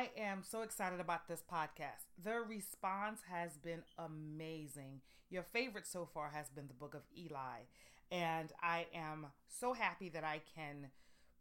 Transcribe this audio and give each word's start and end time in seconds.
I 0.00 0.08
am 0.16 0.42
so 0.42 0.62
excited 0.62 0.98
about 0.98 1.28
this 1.28 1.42
podcast. 1.42 2.08
The 2.24 2.40
response 2.40 3.20
has 3.30 3.58
been 3.58 3.82
amazing. 3.98 5.02
Your 5.28 5.42
favorite 5.42 5.86
so 5.86 6.08
far 6.14 6.30
has 6.30 6.48
been 6.48 6.68
the 6.68 6.72
Book 6.72 6.94
of 6.94 7.02
Eli. 7.14 7.64
And 8.10 8.50
I 8.62 8.86
am 8.94 9.26
so 9.46 9.74
happy 9.74 10.08
that 10.08 10.24
I 10.24 10.40
can 10.56 10.86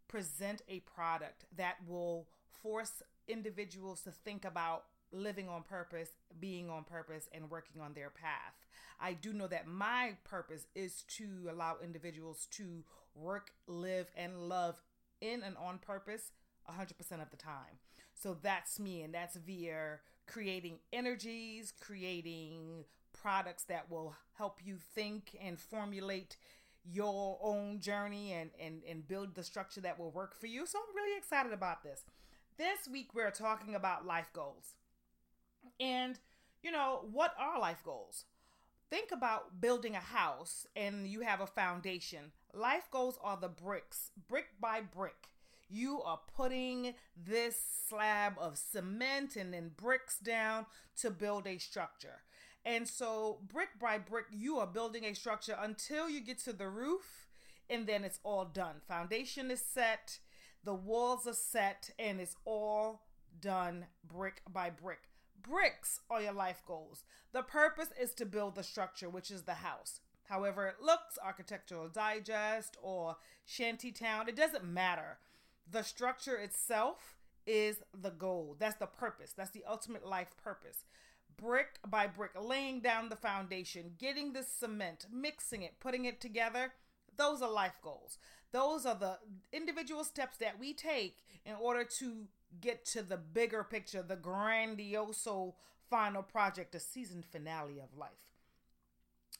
present 0.09 0.61
a 0.67 0.81
product 0.81 1.45
that 1.55 1.77
will 1.87 2.27
force 2.61 3.01
individuals 3.29 4.01
to 4.01 4.11
think 4.11 4.43
about 4.43 4.83
living 5.13 5.47
on 5.47 5.63
purpose, 5.63 6.09
being 6.41 6.69
on 6.69 6.83
purpose, 6.83 7.29
and 7.31 7.49
working 7.49 7.81
on 7.81 7.93
their 7.93 8.09
path. 8.09 8.67
I 8.99 9.13
do 9.13 9.31
know 9.31 9.47
that 9.47 9.67
my 9.67 10.17
purpose 10.25 10.67
is 10.75 11.03
to 11.15 11.47
allow 11.49 11.77
individuals 11.81 12.45
to 12.57 12.83
work, 13.15 13.51
live, 13.67 14.11
and 14.17 14.49
love 14.49 14.81
in 15.21 15.43
and 15.43 15.55
on 15.55 15.77
purpose 15.77 16.33
100% 16.69 17.21
of 17.21 17.29
the 17.31 17.37
time. 17.37 17.79
So 18.21 18.37
that's 18.41 18.79
me, 18.79 19.01
and 19.01 19.13
that's 19.13 19.37
via 19.37 19.99
creating 20.27 20.79
energies, 20.91 21.73
creating 21.79 22.83
products 23.13 23.63
that 23.63 23.89
will 23.89 24.15
help 24.37 24.59
you 24.63 24.77
think 24.77 25.37
and 25.41 25.57
formulate 25.57 26.35
your 26.83 27.39
own 27.41 27.79
journey 27.79 28.33
and, 28.33 28.49
and, 28.59 28.81
and 28.89 29.07
build 29.07 29.35
the 29.35 29.43
structure 29.43 29.81
that 29.81 29.99
will 29.99 30.11
work 30.11 30.37
for 30.39 30.47
you. 30.47 30.65
So 30.65 30.79
I'm 30.79 30.95
really 30.95 31.17
excited 31.17 31.53
about 31.53 31.83
this. 31.83 32.03
This 32.57 32.87
week, 32.91 33.13
we're 33.13 33.31
talking 33.31 33.73
about 33.73 34.05
life 34.05 34.31
goals. 34.33 34.75
And, 35.79 36.19
you 36.61 36.71
know, 36.71 37.05
what 37.11 37.33
are 37.39 37.59
life 37.59 37.83
goals? 37.85 38.25
Think 38.89 39.11
about 39.11 39.61
building 39.61 39.95
a 39.95 39.99
house 39.99 40.67
and 40.75 41.07
you 41.07 41.21
have 41.21 41.41
a 41.41 41.47
foundation. 41.47 42.31
Life 42.53 42.89
goals 42.91 43.17
are 43.23 43.37
the 43.37 43.47
bricks, 43.47 44.11
brick 44.27 44.47
by 44.59 44.81
brick. 44.81 45.29
You 45.69 46.01
are 46.01 46.19
putting 46.35 46.95
this 47.15 47.55
slab 47.87 48.33
of 48.39 48.57
cement 48.57 49.35
and 49.35 49.53
then 49.53 49.71
bricks 49.75 50.17
down 50.17 50.65
to 50.97 51.11
build 51.11 51.45
a 51.45 51.59
structure. 51.59 52.23
And 52.65 52.87
so, 52.87 53.39
brick 53.47 53.79
by 53.79 53.97
brick, 53.99 54.25
you 54.31 54.57
are 54.57 54.67
building 54.67 55.05
a 55.05 55.13
structure 55.13 55.57
until 55.59 56.09
you 56.09 56.21
get 56.21 56.39
to 56.39 56.53
the 56.53 56.67
roof, 56.67 57.27
and 57.69 57.87
then 57.87 58.03
it's 58.03 58.19
all 58.23 58.45
done. 58.45 58.81
Foundation 58.87 59.49
is 59.49 59.61
set, 59.61 60.19
the 60.63 60.73
walls 60.73 61.25
are 61.25 61.33
set, 61.33 61.91
and 61.97 62.19
it's 62.19 62.35
all 62.45 63.03
done 63.39 63.85
brick 64.03 64.41
by 64.51 64.69
brick. 64.69 65.03
Bricks 65.41 66.01
are 66.09 66.21
your 66.21 66.33
life 66.33 66.61
goals. 66.65 67.03
The 67.31 67.43
purpose 67.43 67.89
is 67.99 68.13
to 68.15 68.25
build 68.25 68.55
the 68.55 68.63
structure, 68.63 69.09
which 69.09 69.31
is 69.31 69.43
the 69.43 69.55
house. 69.55 70.01
However, 70.23 70.67
it 70.67 70.83
looks, 70.83 71.17
Architectural 71.23 71.87
Digest 71.87 72.77
or 72.81 73.15
Shantytown, 73.47 74.27
it 74.27 74.35
doesn't 74.35 74.65
matter. 74.65 75.17
The 75.71 75.83
structure 75.83 76.35
itself 76.35 77.15
is 77.45 77.77
the 77.99 78.09
goal. 78.09 78.55
That's 78.59 78.75
the 78.75 78.87
purpose. 78.87 79.33
That's 79.35 79.51
the 79.51 79.63
ultimate 79.67 80.05
life 80.05 80.35
purpose. 80.43 80.85
Brick 81.37 81.79
by 81.87 82.07
brick, 82.07 82.31
laying 82.39 82.81
down 82.81 83.09
the 83.09 83.15
foundation, 83.15 83.91
getting 83.97 84.33
the 84.33 84.43
cement, 84.43 85.05
mixing 85.11 85.61
it, 85.61 85.79
putting 85.79 86.05
it 86.05 86.19
together. 86.19 86.73
Those 87.17 87.41
are 87.41 87.51
life 87.51 87.77
goals. 87.81 88.17
Those 88.51 88.85
are 88.85 88.95
the 88.95 89.19
individual 89.53 90.03
steps 90.03 90.37
that 90.37 90.59
we 90.59 90.73
take 90.73 91.17
in 91.45 91.53
order 91.59 91.83
to 91.99 92.27
get 92.61 92.85
to 92.85 93.03
the 93.03 93.17
bigger 93.17 93.63
picture, 93.63 94.01
the 94.01 94.17
grandioso 94.17 95.53
final 95.89 96.23
project, 96.23 96.71
the 96.71 96.79
season 96.79 97.23
finale 97.31 97.79
of 97.79 97.97
life. 97.97 98.09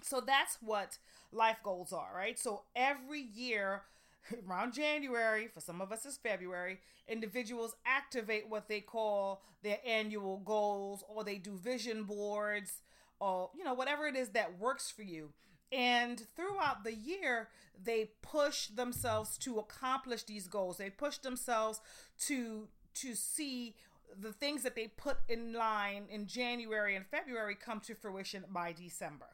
So 0.02 0.21
that's 0.21 0.58
what 0.61 0.97
life 1.31 1.58
goals 1.64 1.91
are, 1.91 2.11
right? 2.16 2.39
So 2.39 2.64
every 2.75 3.21
year, 3.21 3.83
around 4.48 4.73
January, 4.73 5.48
for 5.48 5.59
some 5.59 5.81
of 5.81 5.92
us 5.92 6.06
it's 6.06 6.17
February, 6.17 6.80
individuals 7.08 7.75
activate 7.86 8.50
what 8.50 8.67
they 8.67 8.81
call 8.81 9.42
their 9.64 9.80
annual 9.86 10.38
goals 10.38 11.03
or 11.08 11.23
they 11.23 11.38
do 11.38 11.58
vision 11.58 12.03
boards 12.03 12.81
or, 13.20 13.50
you 13.58 13.64
know, 13.64 13.73
whatever 13.73 14.08
it 14.08 14.16
is 14.16 14.30
that 14.30 14.59
works 14.59 14.89
for 14.89 15.03
you. 15.03 15.30
And 15.72 16.22
throughout 16.36 16.84
the 16.84 16.94
year, 16.94 17.49
they 17.82 18.11
push 18.21 18.67
themselves 18.67 19.38
to 19.39 19.60
accomplish 19.60 20.23
these 20.23 20.48
goals. 20.48 20.77
They 20.77 20.89
push 20.89 21.17
themselves 21.17 21.80
to 22.27 22.67
to 22.95 23.14
see 23.14 23.76
the 24.20 24.33
things 24.33 24.64
that 24.64 24.76
they 24.76 24.88
put 24.88 25.17
in 25.30 25.54
line 25.54 26.05
in 26.10 26.26
January 26.26 26.95
and 26.95 27.05
February 27.05 27.55
come 27.55 27.80
to 27.82 27.93
fruition 27.93 28.43
by 28.52 28.73
December. 28.73 29.27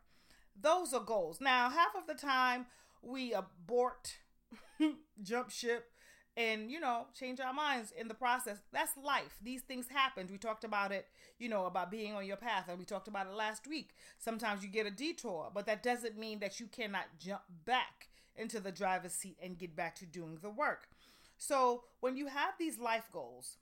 Those 0.59 0.93
are 0.93 0.99
goals. 0.99 1.39
Now, 1.39 1.69
half 1.69 1.95
of 1.97 2.07
the 2.07 2.13
time 2.13 2.65
we 3.01 3.33
abort, 3.33 4.17
jump 5.23 5.49
ship, 5.49 5.91
and 6.37 6.69
you 6.69 6.79
know, 6.79 7.05
change 7.17 7.39
our 7.39 7.53
minds 7.53 7.91
in 7.97 8.07
the 8.07 8.13
process. 8.13 8.57
That's 8.71 8.91
life. 8.97 9.37
These 9.41 9.61
things 9.61 9.87
happen. 9.89 10.27
We 10.29 10.37
talked 10.37 10.63
about 10.63 10.91
it, 10.91 11.07
you 11.39 11.49
know, 11.49 11.65
about 11.65 11.91
being 11.91 12.13
on 12.13 12.25
your 12.25 12.37
path, 12.37 12.65
and 12.67 12.77
we 12.77 12.85
talked 12.85 13.07
about 13.07 13.27
it 13.27 13.33
last 13.33 13.67
week. 13.67 13.91
Sometimes 14.17 14.63
you 14.63 14.69
get 14.69 14.85
a 14.85 14.91
detour, 14.91 15.51
but 15.53 15.65
that 15.65 15.83
doesn't 15.83 16.17
mean 16.17 16.39
that 16.39 16.59
you 16.59 16.67
cannot 16.67 17.05
jump 17.19 17.41
back 17.65 18.09
into 18.35 18.59
the 18.59 18.71
driver's 18.71 19.13
seat 19.13 19.37
and 19.41 19.57
get 19.57 19.75
back 19.75 19.95
to 19.95 20.05
doing 20.05 20.39
the 20.41 20.49
work. 20.49 20.89
So 21.37 21.83
when 21.99 22.17
you 22.17 22.27
have 22.27 22.53
these 22.59 22.79
life 22.79 23.09
goals 23.11 23.57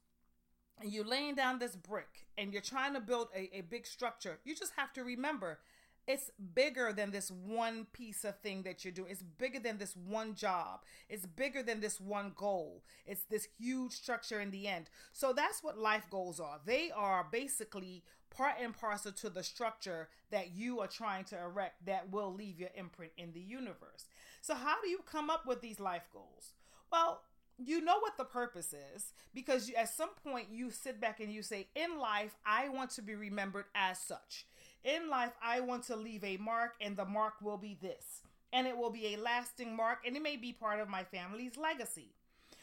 and 0.82 0.92
you're 0.92 1.06
laying 1.06 1.36
down 1.36 1.60
this 1.60 1.76
brick 1.76 2.28
and 2.38 2.52
you're 2.52 2.62
trying 2.62 2.94
to 2.94 3.00
build 3.00 3.30
a, 3.36 3.58
a 3.58 3.62
big 3.62 3.86
structure, 3.86 4.40
you 4.44 4.56
just 4.56 4.74
have 4.76 4.94
to 4.94 5.04
remember 5.04 5.60
it's 6.08 6.32
bigger 6.54 6.92
than 6.92 7.12
this 7.12 7.32
one 7.32 7.88
piece 7.94 8.24
of 8.26 8.38
thing 8.40 8.64
that 8.64 8.84
you're 8.84 8.92
doing. 8.92 9.12
It's 9.12 9.24
bigger 9.24 9.60
than 9.60 9.78
this 9.78 9.96
one 9.96 10.36
job. 10.36 10.82
It's 11.10 11.26
bigger 11.26 11.64
than 11.64 11.80
this 11.80 12.00
one 12.00 12.34
goal. 12.36 12.84
It's 13.06 13.24
this 13.24 13.48
huge 13.58 13.94
structure 13.94 14.42
in 14.42 14.52
the 14.52 14.68
end. 14.68 14.90
So 15.14 15.32
that's 15.34 15.64
what 15.64 15.78
life 15.78 16.08
goals 16.12 16.40
are. 16.40 16.60
They 16.66 16.92
are 16.92 17.26
basically 17.32 18.04
part 18.30 18.56
and 18.62 18.76
parcel 18.78 19.12
to 19.14 19.30
the 19.30 19.44
structure 19.44 20.10
that 20.32 20.54
you 20.54 20.80
are 20.80 20.88
trying 20.88 21.24
to 21.26 21.40
erect 21.40 21.86
that 21.86 22.12
will 22.12 22.34
leave 22.34 22.60
your 22.60 22.72
imprint 22.76 23.14
in 23.18 23.32
the 23.32 23.40
universe. 23.40 24.08
So, 24.42 24.56
how 24.56 24.82
do 24.82 24.90
you 24.90 25.00
come 25.10 25.30
up 25.30 25.46
with 25.46 25.62
these 25.62 25.80
life 25.80 26.10
goals? 26.12 26.54
Well, 26.92 27.22
you 27.58 27.82
know 27.82 28.00
what 28.00 28.18
the 28.18 28.26
purpose 28.26 28.74
is 28.96 29.14
because 29.34 29.70
you, 29.70 29.76
at 29.76 29.90
some 29.90 30.10
point 30.24 30.48
you 30.52 30.72
sit 30.72 31.00
back 31.00 31.20
and 31.20 31.32
you 31.32 31.44
say, 31.44 31.68
In 31.76 31.98
life, 32.00 32.36
I 32.46 32.70
want 32.70 32.90
to 32.92 33.02
be 33.02 33.16
remembered 33.16 33.66
as 33.76 34.00
such. 34.00 34.46
In 34.84 35.10
life, 35.10 35.32
I 35.42 35.62
want 35.62 35.84
to 35.86 35.96
leave 35.96 36.24
a 36.24 36.38
mark, 36.38 36.74
and 36.82 36.98
the 36.98 37.06
mark 37.06 37.36
will 37.42 37.58
be 37.58 37.78
this. 37.82 38.22
And 38.52 38.68
it 38.68 38.78
will 38.78 38.92
be 38.92 39.14
a 39.14 39.18
lasting 39.18 39.76
mark, 39.76 40.00
and 40.06 40.16
it 40.16 40.22
may 40.22 40.36
be 40.36 40.52
part 40.52 40.80
of 40.80 40.90
my 40.90 41.04
family's 41.04 41.58
legacy. 41.58 42.14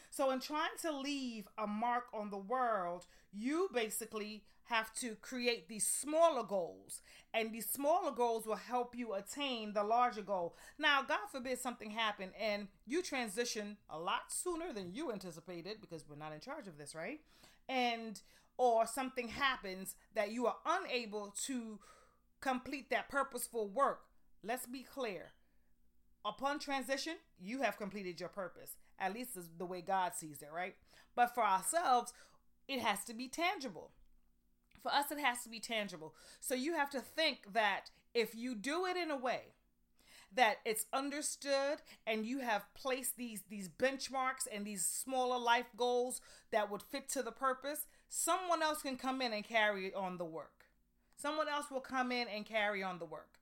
So, 0.09 0.29
in 0.31 0.39
trying 0.39 0.77
to 0.81 0.91
leave 0.91 1.47
a 1.57 1.65
mark 1.65 2.05
on 2.13 2.29
the 2.29 2.37
world, 2.37 3.07
you 3.33 3.69
basically 3.73 4.43
have 4.65 4.93
to 4.93 5.15
create 5.15 5.67
these 5.67 5.85
smaller 5.85 6.43
goals, 6.43 7.01
and 7.33 7.51
these 7.51 7.69
smaller 7.69 8.11
goals 8.11 8.45
will 8.45 8.55
help 8.55 8.95
you 8.95 9.13
attain 9.13 9.73
the 9.73 9.83
larger 9.83 10.21
goal. 10.21 10.55
Now, 10.77 11.01
God 11.01 11.29
forbid 11.31 11.59
something 11.59 11.91
happen 11.91 12.31
and 12.39 12.67
you 12.85 13.01
transition 13.01 13.77
a 13.89 13.99
lot 13.99 14.31
sooner 14.31 14.71
than 14.73 14.93
you 14.93 15.11
anticipated 15.11 15.81
because 15.81 16.07
we're 16.07 16.15
not 16.15 16.33
in 16.33 16.39
charge 16.39 16.67
of 16.67 16.77
this, 16.77 16.95
right? 16.95 17.19
And 17.67 18.21
or 18.57 18.85
something 18.85 19.27
happens 19.27 19.95
that 20.13 20.31
you 20.31 20.45
are 20.45 20.57
unable 20.65 21.33
to 21.45 21.79
complete 22.41 22.89
that 22.89 23.09
purposeful 23.09 23.67
work. 23.67 24.01
Let's 24.43 24.65
be 24.65 24.83
clear. 24.83 25.31
Upon 26.25 26.59
transition, 26.59 27.15
you 27.39 27.61
have 27.61 27.77
completed 27.77 28.19
your 28.19 28.29
purpose. 28.29 28.75
At 28.99 29.13
least 29.13 29.37
is 29.37 29.49
the 29.57 29.65
way 29.65 29.81
God 29.81 30.13
sees 30.15 30.41
it, 30.41 30.49
right? 30.53 30.75
But 31.15 31.33
for 31.33 31.43
ourselves, 31.43 32.13
it 32.67 32.79
has 32.79 33.03
to 33.05 33.13
be 33.13 33.27
tangible. 33.27 33.91
For 34.81 34.91
us, 34.91 35.11
it 35.11 35.19
has 35.19 35.43
to 35.43 35.49
be 35.49 35.59
tangible. 35.59 36.13
So 36.39 36.55
you 36.55 36.73
have 36.75 36.89
to 36.91 36.99
think 36.99 37.53
that 37.53 37.89
if 38.13 38.35
you 38.35 38.55
do 38.55 38.85
it 38.85 38.97
in 38.97 39.11
a 39.11 39.17
way 39.17 39.53
that 40.33 40.57
it's 40.65 40.85
understood 40.93 41.79
and 42.07 42.25
you 42.25 42.39
have 42.39 42.73
placed 42.73 43.17
these 43.17 43.43
these 43.49 43.67
benchmarks 43.67 44.47
and 44.51 44.65
these 44.65 44.85
smaller 44.85 45.37
life 45.37 45.65
goals 45.75 46.21
that 46.51 46.71
would 46.71 46.81
fit 46.81 47.09
to 47.09 47.21
the 47.21 47.31
purpose, 47.31 47.85
someone 48.09 48.63
else 48.63 48.81
can 48.81 48.95
come 48.95 49.21
in 49.21 49.33
and 49.33 49.43
carry 49.43 49.93
on 49.93 50.17
the 50.17 50.25
work. 50.25 50.60
Someone 51.21 51.47
else 51.47 51.69
will 51.69 51.81
come 51.81 52.11
in 52.11 52.27
and 52.27 52.45
carry 52.45 52.81
on 52.81 52.97
the 52.97 53.05
work. 53.05 53.39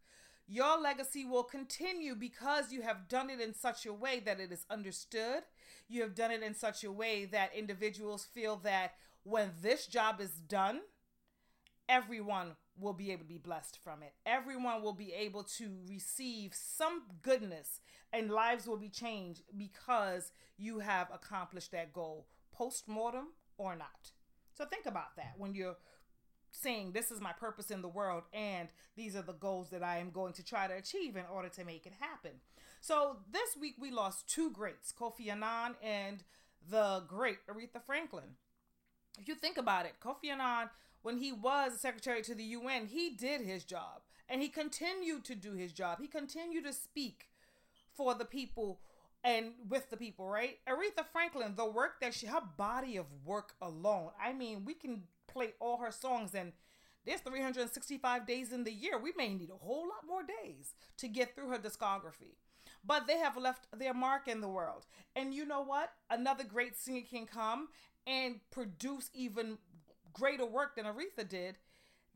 Your 0.47 0.79
legacy 0.79 1.25
will 1.25 1.43
continue 1.43 2.13
because 2.13 2.73
you 2.73 2.81
have 2.81 3.07
done 3.07 3.29
it 3.29 3.39
in 3.39 3.53
such 3.53 3.85
a 3.85 3.93
way 3.93 4.19
that 4.25 4.39
it 4.39 4.51
is 4.51 4.65
understood. 4.69 5.43
You 5.87 6.01
have 6.01 6.15
done 6.15 6.31
it 6.31 6.43
in 6.43 6.55
such 6.55 6.83
a 6.83 6.91
way 6.91 7.25
that 7.25 7.55
individuals 7.55 8.25
feel 8.25 8.57
that 8.63 8.95
when 9.23 9.51
this 9.61 9.85
job 9.85 10.19
is 10.19 10.31
done, 10.31 10.81
everyone 11.87 12.55
will 12.77 12.93
be 12.93 13.11
able 13.11 13.23
to 13.23 13.29
be 13.29 13.37
blessed 13.37 13.79
from 13.81 14.03
it. 14.03 14.13
Everyone 14.25 14.81
will 14.81 14.93
be 14.93 15.13
able 15.13 15.43
to 15.43 15.77
receive 15.87 16.53
some 16.53 17.03
goodness 17.21 17.79
and 18.11 18.29
lives 18.29 18.67
will 18.67 18.77
be 18.77 18.89
changed 18.89 19.43
because 19.55 20.31
you 20.57 20.79
have 20.79 21.07
accomplished 21.13 21.71
that 21.71 21.93
goal, 21.93 22.27
post 22.51 22.87
mortem 22.87 23.27
or 23.57 23.75
not. 23.75 24.11
So 24.53 24.65
think 24.65 24.85
about 24.85 25.15
that 25.15 25.35
when 25.37 25.53
you're 25.53 25.77
saying 26.51 26.91
this 26.91 27.11
is 27.11 27.21
my 27.21 27.33
purpose 27.33 27.71
in 27.71 27.81
the 27.81 27.87
world 27.87 28.23
and 28.33 28.69
these 28.95 29.15
are 29.15 29.21
the 29.21 29.33
goals 29.33 29.69
that 29.69 29.83
I 29.83 29.97
am 29.97 30.11
going 30.11 30.33
to 30.33 30.43
try 30.43 30.67
to 30.67 30.73
achieve 30.73 31.15
in 31.15 31.25
order 31.31 31.49
to 31.49 31.65
make 31.65 31.85
it 31.85 31.93
happen. 31.99 32.31
So 32.81 33.17
this 33.31 33.57
week 33.59 33.75
we 33.79 33.91
lost 33.91 34.29
two 34.29 34.51
greats, 34.51 34.93
Kofi 34.97 35.29
Annan 35.29 35.75
and 35.83 36.23
the 36.69 37.03
great 37.07 37.39
Aretha 37.47 37.81
Franklin. 37.85 38.35
if 39.19 39.27
you 39.27 39.35
think 39.35 39.57
about 39.57 39.85
it, 39.85 39.93
Kofi 40.03 40.31
Annan, 40.31 40.69
when 41.01 41.17
he 41.17 41.31
was 41.31 41.79
secretary 41.79 42.21
to 42.23 42.35
the 42.35 42.43
UN, 42.43 42.87
he 42.87 43.09
did 43.09 43.41
his 43.41 43.63
job 43.63 44.01
and 44.27 44.41
he 44.41 44.49
continued 44.49 45.25
to 45.25 45.35
do 45.35 45.53
his 45.53 45.73
job. 45.73 45.99
He 46.01 46.07
continued 46.07 46.65
to 46.65 46.73
speak 46.73 47.29
for 47.95 48.13
the 48.13 48.25
people 48.25 48.79
and 49.23 49.51
with 49.67 49.89
the 49.89 49.97
people, 49.97 50.27
right? 50.27 50.59
Aretha 50.67 51.05
Franklin, 51.11 51.55
the 51.55 51.69
work 51.69 51.99
that 52.01 52.13
she, 52.13 52.27
her 52.27 52.41
body 52.57 52.95
of 52.95 53.05
work 53.25 53.53
alone. 53.61 54.11
I 54.21 54.33
mean, 54.33 54.63
we 54.63 54.73
can 54.73 55.03
play 55.31 55.53
all 55.59 55.77
her 55.77 55.91
songs 55.91 56.33
and 56.33 56.53
there's 57.05 57.21
365 57.21 58.27
days 58.27 58.51
in 58.51 58.63
the 58.63 58.73
year. 58.73 58.97
We 58.97 59.13
may 59.17 59.29
need 59.33 59.49
a 59.49 59.65
whole 59.65 59.87
lot 59.87 60.05
more 60.07 60.21
days 60.21 60.75
to 60.97 61.07
get 61.07 61.35
through 61.35 61.49
her 61.49 61.57
discography. 61.57 62.35
But 62.85 63.07
they 63.07 63.17
have 63.17 63.37
left 63.37 63.67
their 63.77 63.93
mark 63.93 64.27
in 64.27 64.41
the 64.41 64.47
world. 64.47 64.85
And 65.15 65.33
you 65.33 65.45
know 65.45 65.61
what? 65.61 65.91
Another 66.09 66.43
great 66.43 66.77
singer 66.77 67.01
can 67.09 67.25
come 67.25 67.69
and 68.05 68.39
produce 68.51 69.09
even 69.13 69.57
greater 70.13 70.45
work 70.45 70.75
than 70.75 70.85
Aretha 70.85 71.27
did. 71.27 71.57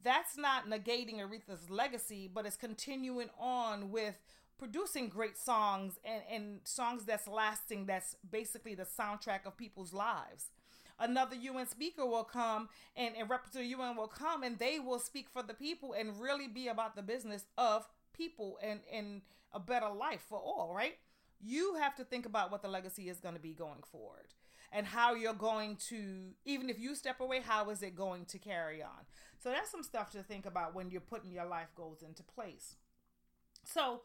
That's 0.03 0.37
not 0.37 0.69
negating 0.69 1.19
Aretha's 1.19 1.69
legacy, 1.69 2.29
but 2.31 2.45
it's 2.45 2.57
continuing 2.57 3.29
on 3.39 3.89
with 3.89 4.19
producing 4.57 5.09
great 5.09 5.37
songs 5.37 5.99
and, 6.05 6.21
and 6.29 6.59
songs 6.63 7.05
that's 7.05 7.27
lasting, 7.27 7.85
that's 7.85 8.15
basically 8.29 8.75
the 8.75 8.83
soundtrack 8.83 9.45
of 9.45 9.57
people's 9.57 9.93
lives. 9.93 10.51
Another 10.99 11.35
UN 11.35 11.67
speaker 11.67 12.05
will 12.05 12.23
come 12.23 12.69
and, 12.95 13.15
and 13.15 13.29
representative 13.29 13.79
UN 13.79 13.95
will 13.95 14.07
come 14.07 14.43
and 14.43 14.57
they 14.59 14.79
will 14.79 14.99
speak 14.99 15.29
for 15.29 15.43
the 15.43 15.53
people 15.53 15.93
and 15.93 16.19
really 16.19 16.47
be 16.47 16.67
about 16.67 16.95
the 16.95 17.01
business 17.01 17.45
of 17.57 17.87
people 18.13 18.59
and, 18.61 18.81
and 18.91 19.21
a 19.51 19.59
better 19.59 19.89
life 19.89 20.21
for 20.27 20.37
all, 20.37 20.73
right? 20.75 20.97
You 21.41 21.75
have 21.75 21.95
to 21.95 22.03
think 22.03 22.25
about 22.25 22.51
what 22.51 22.61
the 22.61 22.67
legacy 22.67 23.09
is 23.09 23.19
going 23.19 23.35
to 23.35 23.41
be 23.41 23.53
going 23.53 23.83
forward 23.91 24.33
and 24.71 24.85
how 24.85 25.13
you're 25.13 25.33
going 25.33 25.77
to, 25.89 26.33
even 26.45 26.69
if 26.69 26.79
you 26.79 26.95
step 26.95 27.19
away, 27.19 27.41
how 27.41 27.69
is 27.69 27.83
it 27.83 27.95
going 27.95 28.25
to 28.25 28.39
carry 28.39 28.81
on? 28.81 29.05
So 29.41 29.49
that's 29.49 29.69
some 29.69 29.83
stuff 29.83 30.11
to 30.11 30.23
think 30.23 30.45
about 30.45 30.73
when 30.73 30.89
you're 30.89 31.01
putting 31.01 31.31
your 31.31 31.45
life 31.45 31.69
goals 31.75 32.01
into 32.01 32.23
place. 32.23 32.75
So, 33.65 34.01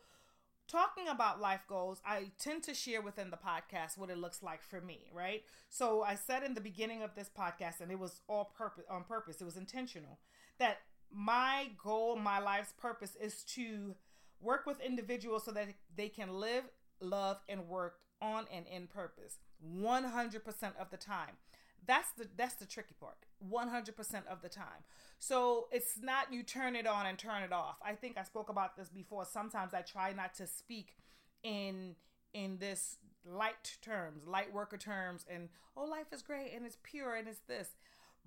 talking 0.69 1.09
about 1.09 1.41
life 1.41 1.63
goals, 1.67 2.01
I 2.07 2.31
tend 2.39 2.63
to 2.65 2.75
share 2.75 3.01
within 3.01 3.31
the 3.31 3.37
podcast 3.37 3.97
what 3.97 4.11
it 4.11 4.19
looks 4.19 4.43
like 4.43 4.63
for 4.63 4.81
me, 4.81 5.11
right? 5.13 5.43
So 5.71 6.03
I 6.03 6.15
said 6.15 6.43
in 6.43 6.55
the 6.55 6.61
beginning 6.61 7.03
of 7.03 7.15
this 7.15 7.31
podcast, 7.37 7.81
and 7.81 7.91
it 7.91 7.99
was 7.99 8.21
all 8.29 8.53
purpose 8.57 8.85
on 8.91 9.05
purpose, 9.05 9.41
it 9.41 9.45
was 9.45 9.57
intentional, 9.57 10.19
that 10.59 10.79
my 11.11 11.71
goal, 11.83 12.17
my 12.17 12.39
life's 12.39 12.75
purpose 12.79 13.17
is 13.21 13.43
to 13.45 13.97
work 14.41 14.67
with 14.67 14.81
individuals 14.81 15.45
so 15.45 15.53
that 15.53 15.69
they 15.97 16.09
can 16.09 16.35
live, 16.35 16.65
love, 17.01 17.39
and 17.49 17.67
work 17.67 17.97
on 18.21 18.45
and 18.53 18.67
in 18.67 18.87
purpose 18.87 19.39
100% 19.65 20.43
of 20.79 20.91
the 20.91 20.97
time. 20.97 21.37
That's 21.87 22.11
the 22.13 22.29
that's 22.37 22.55
the 22.55 22.67
tricky 22.67 22.95
part. 22.99 23.17
100% 23.49 24.27
of 24.27 24.43
the 24.43 24.49
time. 24.49 24.85
So 25.19 25.69
it's 25.71 25.99
not 26.03 26.33
you 26.33 26.43
turn 26.43 26.77
it 26.77 26.87
on 26.87 27.07
and 27.07 27.19
turn 27.19 27.43
it 27.43 27.53
off. 27.53 27.77
I 27.85 27.95
think 27.95 28.19
I 28.19 28.25
spoke 28.25 28.49
about 28.49 28.77
this 28.77 28.89
before. 28.89 29.25
Sometimes 29.25 29.75
I 29.75 29.83
try 29.83 30.13
not 30.13 30.35
to 30.35 30.47
speak 30.47 30.97
in 31.43 31.95
in 32.35 32.59
this 32.59 32.97
light 33.25 33.77
terms, 33.83 34.27
light 34.27 34.53
worker 34.53 34.77
terms 34.77 35.25
and 35.33 35.49
oh 35.77 35.85
life 35.85 36.13
is 36.13 36.23
great 36.23 36.53
and 36.55 36.67
it's 36.67 36.79
pure 36.83 37.15
and 37.15 37.29
it's 37.29 37.41
this. 37.49 37.69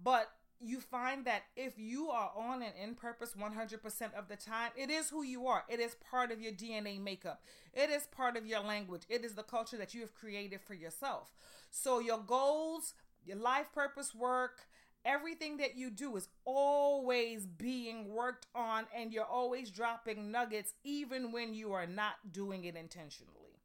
But 0.01 0.31
you 0.63 0.80
find 0.80 1.25
that 1.25 1.44
if 1.56 1.74
you 1.77 2.09
are 2.09 2.31
on 2.38 2.62
and 2.62 2.74
in 2.81 2.94
purpose 2.94 3.33
100% 3.33 4.13
of 4.13 4.27
the 4.27 4.36
time, 4.36 4.71
it 4.75 4.92
is 4.92 5.09
who 5.09 5.24
you 5.24 5.48
are. 5.48 5.63
It 5.68 5.80
is 5.80 5.95
part 6.09 6.31
of 6.31 6.39
your 6.39 6.51
DNA 6.51 7.01
makeup. 7.01 7.42
It 7.74 7.89
is 7.89 8.03
part 8.03 8.38
of 8.38 8.45
your 8.45 8.59
language. 8.59 9.01
It 9.09 9.25
is 9.25 9.33
the 9.33 9.44
culture 9.44 9.77
that 9.77 9.95
you 9.95 10.01
have 10.01 10.13
created 10.13 10.62
for 10.62 10.75
yourself. 10.75 11.33
So 11.71 12.00
your 12.00 12.19
goals, 12.19 12.94
your 13.25 13.38
life 13.38 13.71
purpose 13.73 14.13
work, 14.13 14.68
everything 15.06 15.57
that 15.57 15.75
you 15.75 15.89
do 15.89 16.15
is 16.15 16.29
always 16.45 17.45
being 17.45 18.09
worked 18.09 18.47
on 18.53 18.85
and 18.95 19.12
you're 19.13 19.25
always 19.25 19.71
dropping 19.71 20.31
nuggets 20.31 20.73
even 20.83 21.31
when 21.31 21.53
you 21.53 21.73
are 21.73 21.88
not 21.88 22.31
doing 22.31 22.65
it 22.65 22.75
intentionally. 22.75 23.59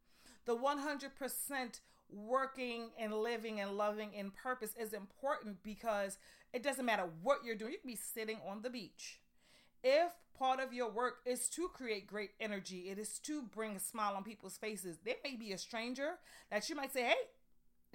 The 0.44 0.56
100% 0.56 1.80
working 2.08 2.90
and 2.98 3.12
living 3.12 3.60
and 3.60 3.76
loving 3.76 4.14
in 4.14 4.30
purpose 4.30 4.74
is 4.80 4.92
important 4.92 5.62
because 5.62 6.18
it 6.52 6.62
doesn't 6.62 6.86
matter 6.86 7.08
what 7.22 7.44
you're 7.44 7.56
doing. 7.56 7.72
You 7.72 7.78
can 7.78 7.90
be 7.90 7.96
sitting 7.96 8.38
on 8.48 8.62
the 8.62 8.70
beach. 8.70 9.20
If 9.82 10.12
part 10.38 10.60
of 10.60 10.72
your 10.72 10.90
work 10.90 11.18
is 11.26 11.48
to 11.50 11.68
create 11.68 12.06
great 12.06 12.30
energy, 12.40 12.88
it 12.90 12.98
is 12.98 13.18
to 13.20 13.42
bring 13.42 13.76
a 13.76 13.80
smile 13.80 14.14
on 14.14 14.24
people's 14.24 14.56
faces. 14.56 14.98
There 15.04 15.16
may 15.24 15.36
be 15.36 15.52
a 15.52 15.58
stranger 15.58 16.18
that 16.50 16.68
you 16.68 16.76
might 16.76 16.92
say, 16.92 17.04
"Hey, 17.04 17.16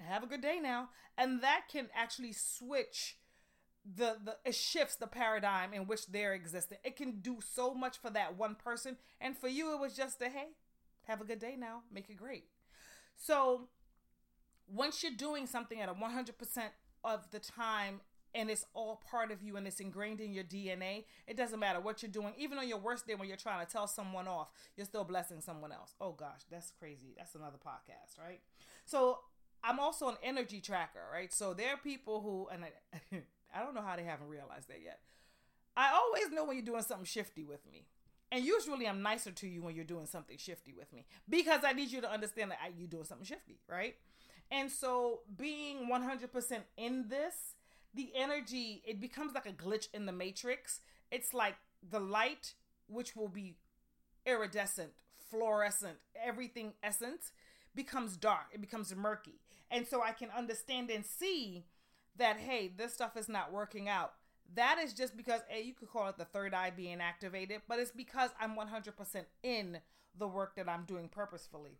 have 0.02 0.22
a 0.22 0.26
good 0.26 0.40
day 0.42 0.58
now," 0.60 0.90
and 1.16 1.40
that 1.42 1.64
can 1.70 1.88
actually 1.94 2.32
switch 2.32 3.18
the 3.84 4.16
the 4.24 4.36
it 4.44 4.54
shifts 4.54 4.96
the 4.96 5.06
paradigm 5.06 5.72
in 5.74 5.86
which 5.86 6.06
they're 6.06 6.34
existing. 6.34 6.78
It 6.84 6.96
can 6.96 7.20
do 7.20 7.38
so 7.40 7.74
much 7.74 7.98
for 7.98 8.10
that 8.10 8.36
one 8.36 8.54
person, 8.54 8.96
and 9.20 9.36
for 9.36 9.48
you, 9.48 9.72
it 9.72 9.80
was 9.80 9.96
just 9.96 10.20
a 10.22 10.28
hey, 10.28 10.48
have 11.04 11.20
a 11.20 11.24
good 11.24 11.38
day 11.38 11.56
now, 11.58 11.82
make 11.92 12.08
it 12.10 12.16
great. 12.16 12.44
So 13.16 13.68
once 14.66 15.02
you're 15.02 15.12
doing 15.12 15.46
something 15.46 15.80
at 15.80 15.88
a 15.88 15.94
100% 15.94 16.72
of 17.04 17.30
the 17.30 17.38
time 17.38 18.00
and 18.34 18.50
it's 18.50 18.64
all 18.72 19.02
part 19.10 19.30
of 19.30 19.42
you 19.42 19.56
and 19.56 19.66
it's 19.66 19.80
ingrained 19.80 20.20
in 20.20 20.32
your 20.32 20.44
DNA, 20.44 21.04
it 21.26 21.36
doesn't 21.36 21.60
matter 21.60 21.80
what 21.80 22.02
you're 22.02 22.10
doing. 22.10 22.32
Even 22.38 22.58
on 22.58 22.66
your 22.66 22.78
worst 22.78 23.06
day 23.06 23.14
when 23.14 23.28
you're 23.28 23.36
trying 23.36 23.64
to 23.64 23.70
tell 23.70 23.86
someone 23.86 24.26
off, 24.26 24.48
you're 24.76 24.86
still 24.86 25.04
blessing 25.04 25.40
someone 25.40 25.72
else. 25.72 25.94
Oh 26.00 26.12
gosh, 26.12 26.40
that's 26.50 26.70
crazy. 26.70 27.14
That's 27.16 27.34
another 27.34 27.58
podcast, 27.58 28.18
right? 28.18 28.40
So 28.86 29.18
I'm 29.64 29.78
also 29.78 30.08
an 30.08 30.16
energy 30.22 30.60
tracker, 30.60 31.02
right? 31.12 31.32
So 31.32 31.54
there 31.54 31.74
are 31.74 31.76
people 31.76 32.20
who, 32.20 32.48
and 32.52 32.64
I, 32.64 33.22
I 33.54 33.62
don't 33.64 33.74
know 33.74 33.82
how 33.82 33.96
they 33.96 34.04
haven't 34.04 34.28
realized 34.28 34.68
that 34.68 34.80
yet. 34.82 35.00
I 35.76 35.92
always 35.94 36.30
know 36.30 36.44
when 36.44 36.56
you're 36.56 36.64
doing 36.64 36.82
something 36.82 37.06
shifty 37.06 37.44
with 37.44 37.60
me. 37.70 37.86
And 38.30 38.44
usually 38.44 38.88
I'm 38.88 39.02
nicer 39.02 39.30
to 39.30 39.46
you 39.46 39.62
when 39.62 39.74
you're 39.74 39.84
doing 39.84 40.06
something 40.06 40.38
shifty 40.38 40.72
with 40.72 40.90
me 40.92 41.04
because 41.28 41.60
I 41.64 41.72
need 41.74 41.92
you 41.92 42.00
to 42.00 42.10
understand 42.10 42.50
that 42.50 42.58
you're 42.78 42.88
doing 42.88 43.04
something 43.04 43.26
shifty, 43.26 43.58
right? 43.68 43.94
And 44.50 44.70
so 44.70 45.20
being 45.36 45.90
100% 45.90 46.58
in 46.78 47.08
this, 47.08 47.54
the 47.94 48.10
energy, 48.14 48.82
it 48.86 49.00
becomes 49.00 49.34
like 49.34 49.46
a 49.46 49.52
glitch 49.52 49.88
in 49.92 50.06
the 50.06 50.12
matrix. 50.12 50.80
It's 51.10 51.34
like 51.34 51.56
the 51.86 52.00
light, 52.00 52.54
which 52.86 53.14
will 53.14 53.28
be 53.28 53.56
iridescent, 54.24 54.92
fluorescent, 55.30 55.98
everything 56.22 56.72
essence, 56.82 57.32
becomes 57.74 58.16
dark. 58.16 58.46
It 58.52 58.62
becomes 58.62 58.94
murky. 58.94 59.40
And 59.72 59.86
so 59.88 60.02
I 60.02 60.12
can 60.12 60.28
understand 60.36 60.90
and 60.90 61.04
see 61.04 61.64
that, 62.16 62.36
hey, 62.36 62.70
this 62.76 62.92
stuff 62.92 63.16
is 63.16 63.28
not 63.28 63.52
working 63.52 63.88
out. 63.88 64.12
That 64.54 64.78
is 64.78 64.92
just 64.92 65.16
because, 65.16 65.40
A, 65.50 65.62
you 65.62 65.72
could 65.72 65.88
call 65.88 66.08
it 66.08 66.18
the 66.18 66.26
third 66.26 66.52
eye 66.52 66.70
being 66.70 67.00
activated, 67.00 67.62
but 67.66 67.78
it's 67.78 67.90
because 67.90 68.30
I'm 68.38 68.54
100% 68.54 69.24
in 69.42 69.78
the 70.18 70.28
work 70.28 70.56
that 70.56 70.68
I'm 70.68 70.84
doing 70.84 71.08
purposefully. 71.08 71.78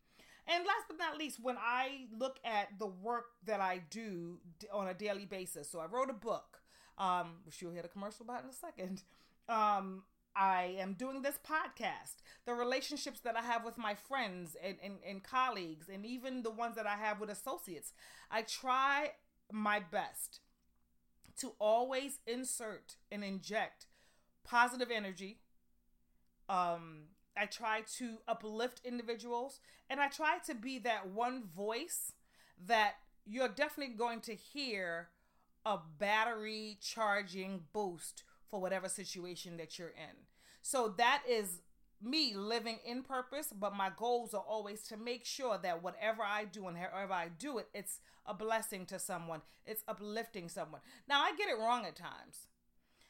And 0.49 0.64
last 0.64 0.87
but 0.88 0.99
not 0.99 1.19
least, 1.19 1.38
when 1.40 1.57
I 1.59 2.07
look 2.19 2.38
at 2.45 2.78
the 2.78 2.87
work 2.87 3.26
that 3.45 3.61
I 3.61 3.83
do 3.90 4.38
on 4.73 4.88
a 4.88 4.95
daily 4.95 5.26
basis, 5.26 5.69
so 5.69 5.78
I 5.78 5.87
wrote 5.87 6.09
a 6.09 6.14
book, 6.14 6.62
um, 6.97 7.35
which 7.45 7.61
you'll 7.61 7.73
hear 7.73 7.83
the 7.83 7.88
commercial 7.88 8.25
about 8.25 8.43
in 8.43 8.50
a 8.50 8.55
second. 8.55 9.02
Um, 9.49 10.02
I 10.35 10.77
am 10.79 10.95
doing 10.95 11.23
this 11.23 11.39
podcast, 11.47 12.17
the 12.47 12.55
relationships 12.55 13.21
that 13.21 13.37
I 13.37 13.43
have 13.43 13.65
with 13.65 13.77
my 13.79 13.95
friends 13.95 14.57
and, 14.62 14.77
and, 14.83 14.95
and 15.07 15.23
colleagues, 15.23 15.89
and 15.93 16.07
even 16.07 16.43
the 16.43 16.51
ones 16.51 16.77
that 16.77 16.87
I 16.87 16.97
have 16.97 17.21
with 17.21 17.31
associates. 17.31 17.93
I 18.31 18.43
try 18.43 19.12
my 19.51 19.81
best 19.81 20.41
to 21.39 21.53
always 21.59 22.19
insert 22.27 22.97
and 23.11 23.25
inject 23.25 23.87
positive 24.45 24.91
energy, 24.91 25.39
um, 26.49 27.05
I 27.37 27.47
try 27.47 27.83
to 27.99 28.19
uplift 28.29 28.81
individuals 28.85 29.61
and 29.89 30.01
I 30.01 30.09
try 30.09 30.39
to 30.47 30.55
be 30.55 30.79
that 30.81 31.09
one 31.09 31.45
voice 31.45 32.12
that 32.67 32.95
you're 33.25 33.49
definitely 33.49 33.95
going 33.95 34.21
to 34.23 34.35
hear 34.35 35.09
a 35.65 35.79
battery 35.99 36.79
charging 36.81 37.62
boost 37.73 38.25
for 38.52 38.61
whatever 38.61 38.87
situation 38.87 39.56
that 39.56 39.78
you're 39.78 39.88
in. 39.88 40.26
So 40.61 40.94
that 40.99 41.23
is 41.26 41.62
me 42.02 42.35
living 42.35 42.78
in 42.85 43.02
purpose, 43.02 43.49
but 43.59 43.75
my 43.75 43.90
goals 43.97 44.35
are 44.35 44.44
always 44.47 44.82
to 44.82 44.99
make 44.99 45.25
sure 45.25 45.59
that 45.62 45.82
whatever 45.82 46.23
I 46.23 46.44
do 46.44 46.68
and 46.68 46.76
however 46.76 47.14
I 47.14 47.28
do 47.28 47.56
it, 47.56 47.68
it's 47.73 48.00
a 48.26 48.35
blessing 48.35 48.85
to 48.87 48.99
someone, 48.99 49.40
it's 49.64 49.82
uplifting 49.88 50.50
someone. 50.50 50.82
Now, 51.09 51.23
I 51.23 51.32
get 51.35 51.49
it 51.49 51.59
wrong 51.59 51.87
at 51.87 51.97
times. 51.97 52.49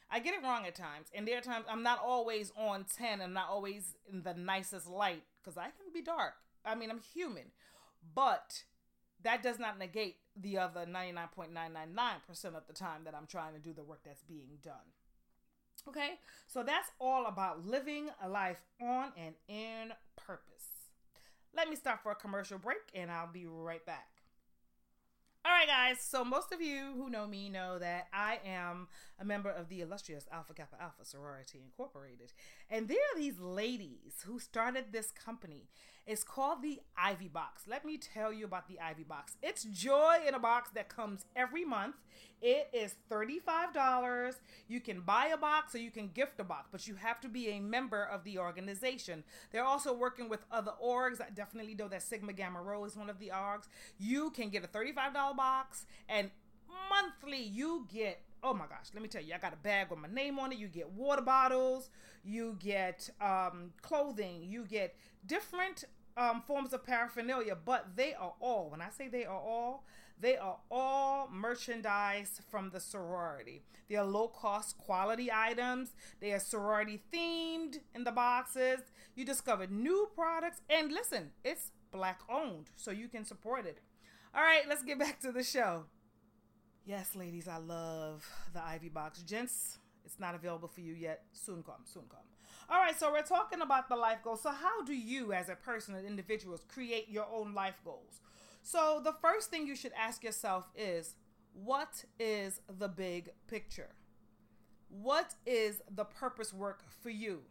I 0.09 0.19
get 0.19 0.33
it 0.33 0.43
wrong 0.43 0.65
at 0.65 0.75
times, 0.75 1.07
and 1.13 1.27
there 1.27 1.37
are 1.39 1.41
times 1.41 1.65
I'm 1.67 1.83
not 1.83 1.99
always 1.99 2.53
on 2.55 2.85
ten. 2.85 3.19
I'm 3.19 3.33
not 3.33 3.49
always 3.49 3.95
in 4.09 4.21
the 4.21 4.33
nicest 4.35 4.87
light 4.87 5.23
because 5.41 5.57
I 5.57 5.63
can 5.63 5.91
be 5.93 6.01
dark. 6.01 6.35
I 6.63 6.75
mean, 6.75 6.89
I'm 6.89 7.01
human, 7.13 7.51
but 8.15 8.63
that 9.23 9.41
does 9.43 9.59
not 9.59 9.79
negate 9.79 10.17
the 10.39 10.59
other 10.59 10.85
99.999% 10.85 12.45
of 12.55 12.67
the 12.67 12.73
time 12.73 13.05
that 13.05 13.15
I'm 13.15 13.27
trying 13.27 13.53
to 13.53 13.59
do 13.59 13.73
the 13.73 13.83
work 13.83 14.01
that's 14.05 14.23
being 14.23 14.59
done. 14.63 14.93
Okay, 15.87 16.19
so 16.47 16.63
that's 16.63 16.89
all 16.99 17.25
about 17.25 17.65
living 17.65 18.09
a 18.21 18.29
life 18.29 18.63
on 18.81 19.11
and 19.17 19.35
in 19.47 19.93
purpose. 20.15 20.89
Let 21.55 21.69
me 21.69 21.75
stop 21.75 22.01
for 22.03 22.11
a 22.11 22.15
commercial 22.15 22.57
break 22.57 22.81
and 22.95 23.11
I'll 23.11 23.31
be 23.31 23.45
right 23.45 23.85
back. 23.85 24.07
Guys. 25.65 25.99
So, 26.01 26.25
most 26.25 26.51
of 26.51 26.61
you 26.61 26.93
who 26.97 27.09
know 27.09 27.25
me 27.25 27.49
know 27.49 27.79
that 27.79 28.07
I 28.11 28.39
am 28.45 28.87
a 29.19 29.25
member 29.25 29.49
of 29.49 29.69
the 29.69 29.81
illustrious 29.81 30.25
Alpha 30.31 30.53
Kappa 30.53 30.81
Alpha 30.81 31.05
Sorority 31.05 31.61
Incorporated. 31.63 32.33
And 32.69 32.87
there 32.87 32.97
are 32.97 33.19
these 33.19 33.39
ladies 33.39 34.23
who 34.25 34.39
started 34.39 34.85
this 34.91 35.11
company. 35.11 35.67
It's 36.05 36.23
called 36.23 36.61
the 36.61 36.81
Ivy 36.97 37.29
Box. 37.29 37.63
Let 37.65 37.85
me 37.85 37.97
tell 37.97 38.33
you 38.33 38.43
about 38.43 38.67
the 38.67 38.77
Ivy 38.77 39.03
Box. 39.03 39.37
It's 39.41 39.63
joy 39.63 40.17
in 40.27 40.33
a 40.33 40.39
box 40.39 40.69
that 40.75 40.89
comes 40.89 41.25
every 41.33 41.63
month. 41.63 41.95
It 42.41 42.67
is 42.73 42.95
$35. 43.09 44.33
You 44.67 44.81
can 44.81 44.99
buy 44.99 45.27
a 45.27 45.37
box 45.37 45.73
or 45.73 45.77
you 45.77 45.91
can 45.91 46.09
gift 46.09 46.41
a 46.41 46.43
box, 46.43 46.67
but 46.69 46.85
you 46.87 46.95
have 46.95 47.21
to 47.21 47.29
be 47.29 47.47
a 47.51 47.61
member 47.61 48.03
of 48.03 48.25
the 48.25 48.37
organization. 48.37 49.23
They're 49.53 49.63
also 49.63 49.93
working 49.93 50.27
with 50.27 50.41
other 50.51 50.73
orgs. 50.83 51.21
I 51.21 51.29
definitely 51.33 51.75
know 51.75 51.87
that 51.87 52.03
Sigma 52.03 52.33
Gamma 52.33 52.61
Rho 52.61 52.83
is 52.83 52.97
one 52.97 53.09
of 53.09 53.17
the 53.19 53.31
orgs. 53.33 53.69
You 53.97 54.29
can 54.31 54.49
get 54.49 54.65
a 54.65 54.67
$35 54.67 55.13
box 55.13 55.52
and 56.09 56.29
monthly 56.89 57.41
you 57.41 57.87
get 57.91 58.21
oh 58.43 58.53
my 58.53 58.65
gosh 58.65 58.87
let 58.93 59.01
me 59.01 59.07
tell 59.07 59.21
you 59.21 59.33
i 59.33 59.37
got 59.37 59.53
a 59.53 59.57
bag 59.57 59.89
with 59.89 59.99
my 59.99 60.07
name 60.07 60.39
on 60.39 60.51
it 60.51 60.57
you 60.57 60.67
get 60.67 60.89
water 60.91 61.21
bottles 61.21 61.89
you 62.23 62.55
get 62.59 63.09
um, 63.21 63.71
clothing 63.81 64.43
you 64.43 64.65
get 64.65 64.95
different 65.25 65.85
um, 66.17 66.41
forms 66.45 66.73
of 66.73 66.85
paraphernalia 66.85 67.55
but 67.55 67.95
they 67.95 68.13
are 68.13 68.33
all 68.39 68.69
when 68.69 68.81
i 68.81 68.89
say 68.89 69.07
they 69.07 69.25
are 69.25 69.39
all 69.39 69.83
they 70.19 70.37
are 70.37 70.57
all 70.71 71.27
merchandise 71.29 72.39
from 72.49 72.69
the 72.69 72.79
sorority. 72.79 73.63
They 73.89 73.95
are 73.95 74.05
low 74.05 74.27
cost 74.29 74.77
quality 74.77 75.29
items. 75.33 75.89
They 76.21 76.31
are 76.31 76.39
sorority 76.39 77.01
themed 77.13 77.79
in 77.93 78.03
the 78.03 78.11
boxes. 78.11 78.79
You 79.15 79.25
discover 79.25 79.67
new 79.67 80.09
products. 80.15 80.61
And 80.69 80.91
listen, 80.91 81.31
it's 81.43 81.71
black 81.91 82.21
owned, 82.29 82.69
so 82.77 82.91
you 82.91 83.07
can 83.07 83.25
support 83.25 83.65
it. 83.65 83.79
All 84.35 84.41
right, 84.41 84.63
let's 84.67 84.81
get 84.81 84.97
back 84.97 85.19
to 85.21 85.31
the 85.31 85.43
show. 85.43 85.83
Yes, 86.85 87.15
ladies, 87.15 87.47
I 87.47 87.57
love 87.57 88.27
the 88.51 88.63
Ivy 88.63 88.89
Box. 88.89 89.21
Gents, 89.21 89.77
it's 90.03 90.19
not 90.19 90.33
available 90.33 90.67
for 90.67 90.81
you 90.81 90.93
yet. 90.93 91.21
Soon 91.33 91.61
come, 91.61 91.83
soon 91.85 92.03
come. 92.09 92.21
All 92.67 92.79
right, 92.79 92.97
so 92.97 93.11
we're 93.11 93.21
talking 93.21 93.61
about 93.61 93.89
the 93.89 93.95
life 93.95 94.23
goals. 94.23 94.41
So, 94.41 94.49
how 94.49 94.83
do 94.85 94.95
you, 94.95 95.33
as 95.33 95.49
a 95.49 95.55
person 95.55 95.93
and 95.93 96.07
individuals, 96.07 96.65
create 96.67 97.09
your 97.09 97.27
own 97.31 97.53
life 97.53 97.79
goals? 97.85 98.21
So, 98.63 99.01
the 99.03 99.13
first 99.21 99.51
thing 99.51 99.67
you 99.67 99.75
should 99.75 99.93
ask 99.95 100.23
yourself 100.23 100.67
is 100.75 101.13
what 101.53 102.03
is 102.19 102.59
the 102.67 102.87
big 102.87 103.29
picture? 103.47 103.89
What 104.89 105.35
is 105.45 105.83
the 105.93 106.05
purpose 106.05 106.51
work 106.51 106.81
for 107.03 107.11
you? 107.11 107.41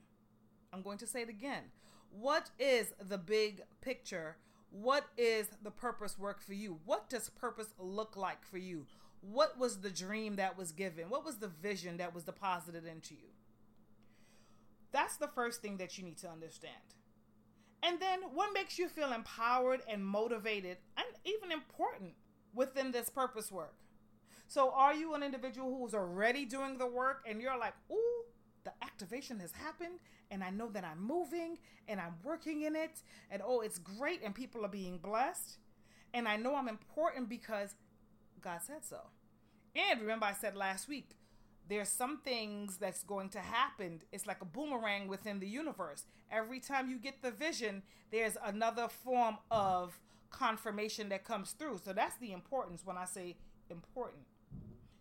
I'm 0.72 0.82
going 0.82 0.98
to 0.98 1.06
say 1.06 1.22
it 1.22 1.28
again. 1.28 1.62
What 2.10 2.50
is 2.58 2.92
the 3.00 3.18
big 3.18 3.62
picture? 3.80 4.36
What 4.72 5.04
is 5.18 5.48
the 5.62 5.70
purpose 5.70 6.18
work 6.18 6.40
for 6.40 6.54
you? 6.54 6.80
What 6.86 7.10
does 7.10 7.28
purpose 7.28 7.74
look 7.78 8.16
like 8.16 8.42
for 8.44 8.56
you? 8.56 8.86
What 9.20 9.58
was 9.58 9.80
the 9.80 9.90
dream 9.90 10.36
that 10.36 10.56
was 10.56 10.72
given? 10.72 11.10
What 11.10 11.24
was 11.24 11.36
the 11.36 11.48
vision 11.48 11.98
that 11.98 12.14
was 12.14 12.24
deposited 12.24 12.86
into 12.86 13.14
you? 13.14 13.28
That's 14.90 15.16
the 15.16 15.28
first 15.28 15.60
thing 15.60 15.76
that 15.76 15.98
you 15.98 16.04
need 16.04 16.16
to 16.18 16.30
understand. 16.30 16.96
And 17.82 18.00
then 18.00 18.20
what 18.32 18.54
makes 18.54 18.78
you 18.78 18.88
feel 18.88 19.12
empowered 19.12 19.82
and 19.88 20.04
motivated 20.06 20.78
and 20.96 21.06
even 21.24 21.52
important 21.52 22.14
within 22.54 22.92
this 22.92 23.10
purpose 23.10 23.52
work? 23.52 23.74
So, 24.48 24.70
are 24.70 24.94
you 24.94 25.14
an 25.14 25.22
individual 25.22 25.76
who's 25.78 25.94
already 25.94 26.44
doing 26.44 26.78
the 26.78 26.86
work 26.86 27.24
and 27.26 27.40
you're 27.40 27.58
like, 27.58 27.74
ooh, 27.90 28.24
the 28.64 28.72
activation 28.82 29.38
has 29.40 29.52
happened 29.52 29.98
and 30.30 30.42
I 30.42 30.50
know 30.50 30.68
that 30.70 30.84
I'm 30.84 31.02
moving 31.02 31.58
and 31.88 32.00
I'm 32.00 32.14
working 32.22 32.62
in 32.62 32.76
it 32.76 33.02
and 33.30 33.42
oh, 33.44 33.60
it's 33.60 33.78
great 33.78 34.22
and 34.22 34.34
people 34.34 34.64
are 34.64 34.68
being 34.68 34.98
blessed 34.98 35.58
and 36.14 36.28
I 36.28 36.36
know 36.36 36.54
I'm 36.54 36.68
important 36.68 37.28
because 37.28 37.74
God 38.40 38.60
said 38.62 38.84
so. 38.84 38.98
And 39.74 40.00
remember, 40.00 40.26
I 40.26 40.34
said 40.34 40.56
last 40.56 40.88
week, 40.88 41.16
there's 41.68 41.88
some 41.88 42.18
things 42.18 42.76
that's 42.76 43.02
going 43.02 43.30
to 43.30 43.38
happen. 43.38 44.02
It's 44.12 44.26
like 44.26 44.42
a 44.42 44.44
boomerang 44.44 45.08
within 45.08 45.40
the 45.40 45.46
universe. 45.46 46.04
Every 46.30 46.60
time 46.60 46.90
you 46.90 46.98
get 46.98 47.22
the 47.22 47.30
vision, 47.30 47.82
there's 48.10 48.36
another 48.44 48.88
form 48.88 49.38
of 49.50 49.98
confirmation 50.30 51.08
that 51.10 51.24
comes 51.24 51.52
through. 51.52 51.80
So 51.84 51.92
that's 51.92 52.16
the 52.16 52.32
importance 52.32 52.82
when 52.84 52.98
I 52.98 53.04
say 53.04 53.36
important. 53.70 54.24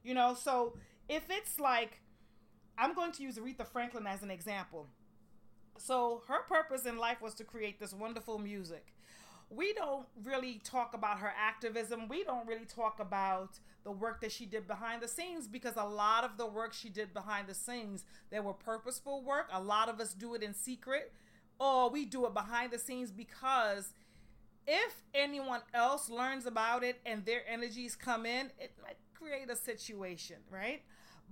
You 0.03 0.13
know, 0.13 0.34
so 0.34 0.77
if 1.10 1.24
it's 1.30 1.60
like, 1.60 2.00
I'm 2.81 2.93
going 2.93 3.13
to 3.13 3.23
use 3.23 3.38
Aretha 3.38 3.65
Franklin 3.65 4.07
as 4.07 4.23
an 4.23 4.31
example. 4.31 4.88
So 5.77 6.23
her 6.27 6.41
purpose 6.50 6.85
in 6.85 6.97
life 6.97 7.21
was 7.21 7.33
to 7.35 7.45
create 7.45 7.79
this 7.79 7.93
wonderful 7.93 8.39
music 8.39 8.93
we 9.51 9.73
don't 9.73 10.05
really 10.23 10.61
talk 10.63 10.93
about 10.93 11.19
her 11.19 11.33
activism. 11.38 12.07
We 12.07 12.23
don't 12.23 12.47
really 12.47 12.65
talk 12.65 13.00
about 13.00 13.59
the 13.83 13.91
work 13.91 14.21
that 14.21 14.31
she 14.31 14.45
did 14.45 14.65
behind 14.65 15.01
the 15.01 15.07
scenes 15.07 15.47
because 15.47 15.73
a 15.75 15.83
lot 15.83 16.23
of 16.23 16.38
the 16.38 16.47
work 16.47 16.73
she 16.73 16.89
did 16.89 17.13
behind 17.13 17.47
the 17.47 17.53
scenes, 17.53 18.05
there 18.29 18.41
were 18.41 18.53
purposeful 18.53 19.23
work. 19.23 19.50
A 19.51 19.61
lot 19.61 19.89
of 19.89 20.00
us 20.00 20.13
do 20.13 20.33
it 20.35 20.41
in 20.41 20.53
secret 20.53 21.11
or 21.59 21.89
we 21.89 22.05
do 22.05 22.25
it 22.25 22.33
behind 22.33 22.71
the 22.71 22.79
scenes 22.79 23.11
because 23.11 23.93
if 24.65 25.03
anyone 25.13 25.61
else 25.73 26.09
learns 26.09 26.45
about 26.45 26.83
it 26.83 27.01
and 27.05 27.25
their 27.25 27.41
energies 27.50 27.95
come 27.95 28.25
in, 28.25 28.51
it 28.57 28.71
might 28.81 28.97
create 29.13 29.50
a 29.50 29.55
situation, 29.55 30.38
right? 30.50 30.81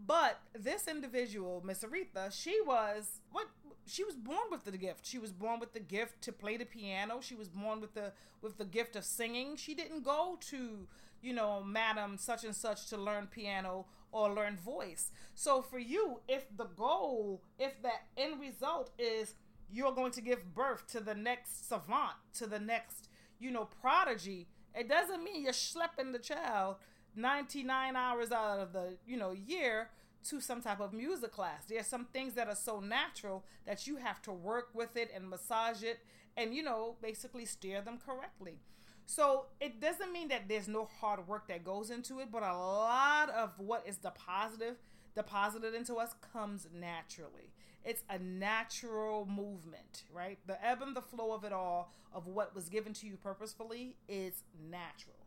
But 0.06 0.40
this 0.58 0.88
individual, 0.88 1.62
Miss 1.66 1.84
Aretha, 1.84 2.32
she 2.32 2.60
was 2.66 3.20
what 3.32 3.48
she 3.86 4.04
was 4.04 4.16
born 4.16 4.48
with 4.52 4.64
the 4.66 4.78
gift. 4.78 5.06
She 5.06 5.18
was 5.18 5.32
born 5.32 5.60
with 5.60 5.74
the 5.74 5.80
gift 5.80 6.22
to 6.24 6.32
play 6.32 6.58
the 6.58 6.66
piano. 6.66 7.20
She 7.22 7.36
was 7.36 7.50
born 7.50 7.82
with 7.82 7.94
the 7.94 8.14
with 8.42 8.58
the 8.58 8.66
gift 8.66 8.96
of 8.96 9.04
singing. 9.04 9.56
She 9.56 9.74
didn't 9.74 10.04
go 10.04 10.38
to, 10.50 10.88
you 11.22 11.34
know, 11.34 11.64
madam 11.64 12.18
such 12.18 12.44
and 12.44 12.56
such 12.56 12.88
to 12.88 12.98
learn 12.98 13.28
piano 13.28 13.86
or 14.12 14.34
learn 14.34 14.58
voice. 14.58 15.12
So 15.36 15.62
for 15.62 15.80
you, 15.80 16.22
if 16.28 16.46
the 16.56 16.66
goal, 16.66 17.42
if 17.58 17.82
that 17.82 18.04
end 18.18 18.40
result 18.40 18.92
is 18.98 19.36
you're 19.72 19.92
going 19.92 20.12
to 20.14 20.22
give 20.22 20.56
birth 20.56 20.88
to 20.88 21.00
the 21.00 21.14
next 21.14 21.68
savant, 21.68 22.16
to 22.34 22.48
the 22.48 22.60
next, 22.60 23.08
you 23.40 23.52
know, 23.52 23.68
prodigy, 23.82 24.48
it 24.74 24.90
doesn't 24.90 25.24
mean 25.24 25.44
you're 25.44 25.52
schlepping 25.52 26.12
the 26.12 26.20
child 26.20 26.78
99 27.16 27.96
hours 27.96 28.32
out 28.32 28.60
of 28.60 28.74
the, 28.74 28.98
you 29.06 29.18
know, 29.18 29.32
year 29.32 29.90
to 30.30 30.42
some 30.42 30.62
type 30.62 30.80
of 30.80 30.94
music 30.94 31.32
class. 31.32 31.66
There's 31.68 31.88
some 31.88 32.06
things 32.06 32.34
that 32.34 32.48
are 32.48 32.56
so 32.56 32.80
natural 32.80 33.44
that 33.66 33.88
you 33.88 33.98
have 33.98 34.22
to 34.24 34.32
work 34.32 34.70
with 34.74 34.98
it 34.98 35.12
and 35.16 35.30
massage 35.30 35.84
it 35.84 36.00
and, 36.36 36.54
you 36.54 36.64
know, 36.64 36.96
basically 37.02 37.46
steer 37.46 37.82
them 37.82 38.00
correctly. 38.06 38.60
So 39.06 39.46
it 39.60 39.82
doesn't 39.82 40.12
mean 40.12 40.28
that 40.28 40.48
there's 40.48 40.68
no 40.68 40.88
hard 41.00 41.28
work 41.28 41.48
that 41.48 41.64
goes 41.64 41.90
into 41.90 42.20
it, 42.20 42.32
but 42.32 42.44
a 42.44 42.54
lot 42.54 43.30
of 43.30 43.54
what 43.58 43.84
is 43.88 43.98
deposited 43.98 44.76
deposited 45.16 45.74
into 45.74 45.96
us 45.96 46.14
comes 46.32 46.68
naturally. 46.74 47.52
It's 47.84 48.04
a 48.10 48.20
natural 48.20 49.26
movement, 49.26 50.04
right? 50.14 50.38
The 50.46 50.64
ebb 50.66 50.82
and 50.82 50.96
the 50.96 51.02
flow 51.02 51.34
of 51.34 51.44
it 51.44 51.52
all 51.52 51.92
of 52.14 52.28
what 52.28 52.56
was 52.56 52.70
given 52.70 52.94
to 52.94 53.08
you 53.08 53.18
purposefully 53.18 53.96
is 54.08 54.44
natural. 54.70 55.19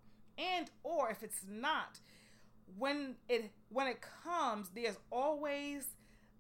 And 0.57 0.71
or 0.83 1.11
if 1.11 1.23
it's 1.23 1.45
not, 1.49 2.01
when 2.79 3.17
it 3.29 3.51
when 3.69 3.87
it 3.87 3.99
comes, 4.25 4.71
there's 4.75 4.99
always 5.11 5.87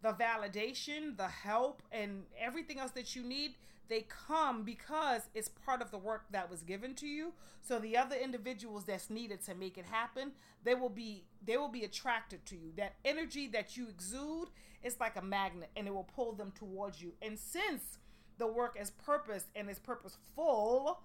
the 0.02 0.12
validation, 0.12 1.16
the 1.16 1.28
help, 1.28 1.82
and 1.92 2.24
everything 2.40 2.78
else 2.78 2.90
that 2.92 3.14
you 3.14 3.22
need. 3.22 3.54
They 3.88 4.06
come 4.08 4.62
because 4.62 5.22
it's 5.34 5.48
part 5.48 5.82
of 5.82 5.90
the 5.90 5.98
work 5.98 6.24
that 6.30 6.50
was 6.50 6.62
given 6.62 6.94
to 6.94 7.06
you. 7.06 7.34
So 7.60 7.78
the 7.78 7.96
other 7.96 8.16
individuals 8.16 8.84
that's 8.84 9.10
needed 9.10 9.42
to 9.44 9.54
make 9.54 9.76
it 9.76 9.84
happen, 9.84 10.32
they 10.64 10.74
will 10.74 10.88
be 10.88 11.24
they 11.44 11.56
will 11.56 11.68
be 11.68 11.84
attracted 11.84 12.44
to 12.46 12.56
you. 12.56 12.72
That 12.76 12.94
energy 13.04 13.48
that 13.48 13.76
you 13.76 13.88
exude 13.88 14.48
is 14.82 14.98
like 14.98 15.16
a 15.16 15.22
magnet, 15.22 15.70
and 15.76 15.86
it 15.86 15.94
will 15.94 16.08
pull 16.16 16.32
them 16.32 16.52
towards 16.54 17.02
you. 17.02 17.12
And 17.20 17.38
since 17.38 17.98
the 18.38 18.46
work 18.46 18.76
is 18.80 18.90
purpose 18.90 19.44
and 19.54 19.68
is 19.70 19.78
purposeful, 19.78 21.00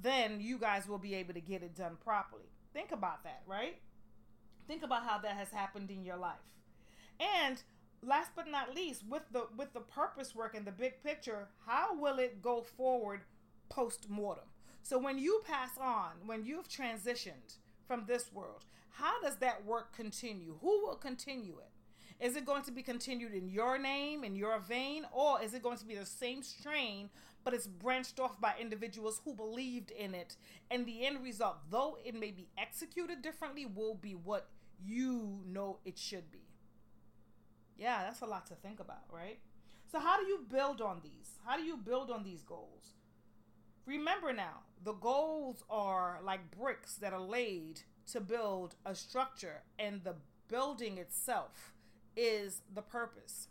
then 0.00 0.40
you 0.40 0.58
guys 0.58 0.88
will 0.88 0.98
be 0.98 1.14
able 1.14 1.34
to 1.34 1.40
get 1.40 1.62
it 1.62 1.76
done 1.76 1.96
properly. 2.02 2.50
Think 2.72 2.92
about 2.92 3.24
that, 3.24 3.42
right? 3.46 3.76
Think 4.66 4.82
about 4.82 5.04
how 5.04 5.18
that 5.18 5.36
has 5.36 5.50
happened 5.50 5.90
in 5.90 6.04
your 6.04 6.16
life. 6.16 6.38
And 7.18 7.62
last 8.02 8.30
but 8.34 8.48
not 8.48 8.74
least, 8.74 9.04
with 9.08 9.22
the 9.32 9.46
with 9.56 9.72
the 9.72 9.80
purpose 9.80 10.34
work 10.34 10.54
and 10.54 10.66
the 10.66 10.72
big 10.72 11.02
picture, 11.02 11.48
how 11.66 11.94
will 11.98 12.18
it 12.18 12.40
go 12.40 12.62
forward 12.62 13.22
post 13.68 14.08
mortem? 14.08 14.44
So 14.82 14.98
when 14.98 15.18
you 15.18 15.42
pass 15.46 15.70
on, 15.78 16.12
when 16.26 16.44
you've 16.44 16.68
transitioned 16.68 17.58
from 17.86 18.04
this 18.06 18.32
world, 18.32 18.64
how 18.90 19.20
does 19.20 19.36
that 19.36 19.64
work 19.64 19.94
continue? 19.94 20.56
Who 20.60 20.86
will 20.86 20.96
continue 20.96 21.58
it? 21.58 22.24
Is 22.24 22.36
it 22.36 22.44
going 22.44 22.62
to 22.64 22.70
be 22.70 22.82
continued 22.82 23.32
in 23.32 23.48
your 23.48 23.78
name, 23.78 24.24
in 24.24 24.36
your 24.36 24.58
vein, 24.58 25.06
or 25.12 25.42
is 25.42 25.54
it 25.54 25.62
going 25.62 25.78
to 25.78 25.86
be 25.86 25.94
the 25.94 26.04
same 26.04 26.42
strain, 26.42 27.08
but 27.44 27.54
it's 27.54 27.66
branched 27.66 28.20
off 28.20 28.40
by 28.40 28.54
individuals 28.60 29.20
who 29.24 29.34
believed 29.34 29.90
in 29.90 30.14
it? 30.14 30.36
And 30.70 30.86
the 30.86 31.06
end 31.06 31.22
result, 31.22 31.56
though 31.70 31.98
it 32.04 32.14
may 32.14 32.30
be 32.30 32.48
executed 32.58 33.22
differently, 33.22 33.66
will 33.66 33.94
be 33.94 34.14
what 34.14 34.48
you 34.82 35.40
know 35.46 35.78
it 35.84 35.98
should 35.98 36.30
be. 36.30 36.46
Yeah, 37.76 38.02
that's 38.04 38.20
a 38.20 38.26
lot 38.26 38.46
to 38.46 38.54
think 38.54 38.80
about, 38.80 39.04
right? 39.10 39.38
So, 39.90 39.98
how 39.98 40.20
do 40.20 40.26
you 40.26 40.44
build 40.48 40.80
on 40.80 41.00
these? 41.02 41.38
How 41.44 41.56
do 41.56 41.62
you 41.62 41.76
build 41.76 42.10
on 42.10 42.22
these 42.22 42.42
goals? 42.42 42.94
Remember 43.86 44.32
now, 44.32 44.60
the 44.84 44.92
goals 44.92 45.64
are 45.68 46.20
like 46.22 46.50
bricks 46.50 46.94
that 46.96 47.12
are 47.12 47.20
laid 47.20 47.80
to 48.12 48.20
build 48.20 48.76
a 48.84 48.94
structure, 48.94 49.62
and 49.78 50.04
the 50.04 50.14
building 50.48 50.98
itself 50.98 51.72
is 52.16 52.62
the 52.72 52.82
purpose. 52.82 53.48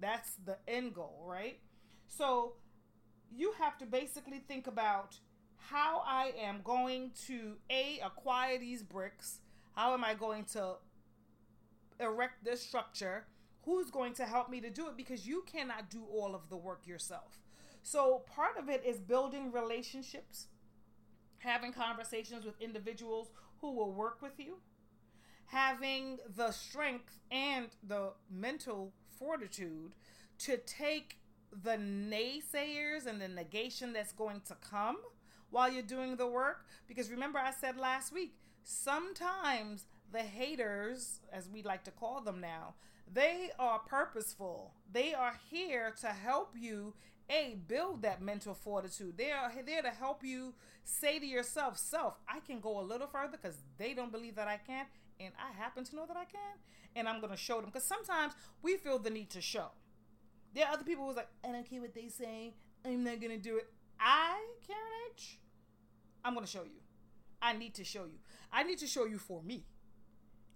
That's 0.00 0.34
the 0.44 0.58
end 0.68 0.94
goal, 0.94 1.24
right? 1.26 1.58
So 2.06 2.54
you 3.36 3.52
have 3.58 3.78
to 3.78 3.86
basically 3.86 4.42
think 4.46 4.66
about 4.66 5.16
how 5.56 6.02
I 6.06 6.32
am 6.38 6.60
going 6.64 7.12
to 7.26 7.54
a 7.70 8.00
acquire 8.04 8.58
these 8.58 8.82
bricks. 8.82 9.40
How 9.74 9.94
am 9.94 10.04
I 10.04 10.14
going 10.14 10.44
to 10.52 10.74
erect 12.00 12.44
this 12.44 12.60
structure? 12.60 13.26
Who's 13.64 13.90
going 13.90 14.12
to 14.14 14.24
help 14.24 14.50
me 14.50 14.60
to 14.60 14.70
do 14.70 14.88
it? 14.88 14.96
Because 14.96 15.26
you 15.26 15.44
cannot 15.50 15.88
do 15.88 16.04
all 16.12 16.34
of 16.34 16.48
the 16.48 16.56
work 16.56 16.86
yourself. 16.86 17.38
So 17.82 18.22
part 18.26 18.58
of 18.58 18.68
it 18.68 18.82
is 18.84 18.98
building 18.98 19.52
relationships, 19.52 20.46
having 21.38 21.72
conversations 21.72 22.44
with 22.44 22.60
individuals 22.60 23.30
who 23.60 23.72
will 23.72 23.92
work 23.92 24.20
with 24.20 24.38
you, 24.38 24.58
having 25.46 26.18
the 26.36 26.50
strength 26.50 27.18
and 27.30 27.68
the 27.86 28.12
mental 28.30 28.92
fortitude 29.18 29.94
to 30.38 30.56
take 30.58 31.18
the 31.52 31.76
naysayers 31.76 33.06
and 33.06 33.20
the 33.20 33.28
negation 33.28 33.92
that's 33.92 34.12
going 34.12 34.40
to 34.46 34.54
come 34.54 34.96
while 35.50 35.70
you're 35.70 35.82
doing 35.82 36.16
the 36.16 36.26
work. 36.26 36.66
Because 36.88 37.10
remember, 37.10 37.38
I 37.38 37.52
said 37.52 37.76
last 37.76 38.12
week, 38.12 38.34
sometimes 38.62 39.86
the 40.10 40.20
haters, 40.20 41.20
as 41.32 41.48
we 41.48 41.62
like 41.62 41.84
to 41.84 41.90
call 41.90 42.20
them 42.20 42.40
now, 42.40 42.74
they 43.12 43.50
are 43.58 43.78
purposeful. 43.80 44.74
They 44.90 45.12
are 45.12 45.38
here 45.50 45.92
to 46.00 46.08
help 46.08 46.54
you 46.58 46.94
a 47.28 47.56
build 47.68 48.02
that 48.02 48.22
mental 48.22 48.54
fortitude. 48.54 49.16
They 49.16 49.30
are 49.30 49.52
there 49.64 49.82
to 49.82 49.90
help 49.90 50.24
you 50.24 50.54
say 50.84 51.18
to 51.18 51.26
yourself, 51.26 51.78
"Self, 51.78 52.18
I 52.28 52.40
can 52.40 52.60
go 52.60 52.80
a 52.80 52.82
little 52.82 53.06
further 53.06 53.36
because 53.36 53.62
they 53.78 53.94
don't 53.94 54.12
believe 54.12 54.34
that 54.36 54.48
I 54.48 54.58
can, 54.58 54.86
and 55.20 55.32
I 55.38 55.52
happen 55.52 55.84
to 55.84 55.96
know 55.96 56.06
that 56.06 56.16
I 56.16 56.24
can, 56.24 56.58
and 56.96 57.08
I'm 57.08 57.20
going 57.20 57.30
to 57.30 57.36
show 57.36 57.60
them." 57.60 57.66
Because 57.66 57.84
sometimes 57.84 58.34
we 58.62 58.76
feel 58.76 58.98
the 58.98 59.10
need 59.10 59.30
to 59.30 59.40
show. 59.40 59.70
There 60.54 60.66
are 60.66 60.72
other 60.72 60.84
people 60.84 61.06
who's 61.06 61.16
like, 61.16 61.28
"I 61.44 61.52
don't 61.52 61.68
care 61.68 61.80
what 61.80 61.94
they 61.94 62.08
say. 62.08 62.54
I'm 62.84 63.04
not 63.04 63.20
to 63.20 63.38
do 63.38 63.56
it." 63.56 63.72
I, 63.98 64.44
Karen 64.66 64.82
H, 65.10 65.38
I'm 66.24 66.34
to 66.36 66.46
show 66.46 66.64
you. 66.64 66.80
I 67.40 67.52
need 67.52 67.74
to 67.74 67.84
show 67.84 68.04
you. 68.04 68.18
I 68.52 68.62
need 68.62 68.78
to 68.78 68.86
show 68.86 69.04
you 69.04 69.18
for 69.18 69.42
me, 69.42 69.64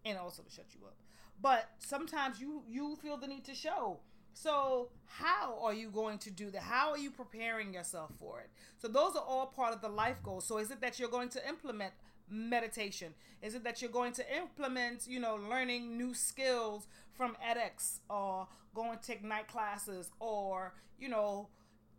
and 0.05 0.19
also 0.19 0.43
to 0.43 0.51
shut 0.51 0.75
you 0.75 0.87
up. 0.87 0.97
But 1.41 1.71
sometimes 1.79 2.41
you 2.41 2.65
you 2.67 2.97
feel 2.97 3.17
the 3.17 3.27
need 3.27 3.45
to 3.45 3.55
show 3.55 4.01
so, 4.37 4.91
how 5.07 5.59
are 5.63 5.73
you 5.73 5.89
going 5.89 6.19
to 6.19 6.31
do 6.31 6.51
that? 6.51 6.61
How 6.61 6.91
are 6.91 6.99
you 6.99 7.11
preparing 7.11 7.73
yourself 7.73 8.11
for 8.21 8.41
it? 8.41 8.51
So, 8.77 8.87
those 8.87 9.17
are 9.17 9.25
all 9.27 9.47
part 9.47 9.73
of 9.73 9.81
the 9.81 9.89
life 9.89 10.23
goals. 10.23 10.47
So, 10.47 10.59
is 10.59 10.71
it 10.71 10.83
that 10.83 10.99
you're 10.99 11.09
going 11.09 11.31
to 11.31 11.49
implement 11.49 11.95
meditation? 12.29 13.15
Is 13.43 13.55
it 13.55 13.65
that 13.65 13.81
you're 13.81 13.91
going 13.91 14.13
to 14.15 14.37
implement, 14.37 15.07
you 15.07 15.21
know, 15.21 15.37
learning 15.37 15.97
new 15.97 16.15
skills 16.15 16.87
from 17.13 17.37
edX 17.45 18.01
or 18.11 18.49
going 18.75 18.99
to 18.99 19.05
take 19.05 19.25
night 19.25 19.49
classes 19.49 20.11
or, 20.21 20.75
you 20.99 21.09
know, 21.09 21.49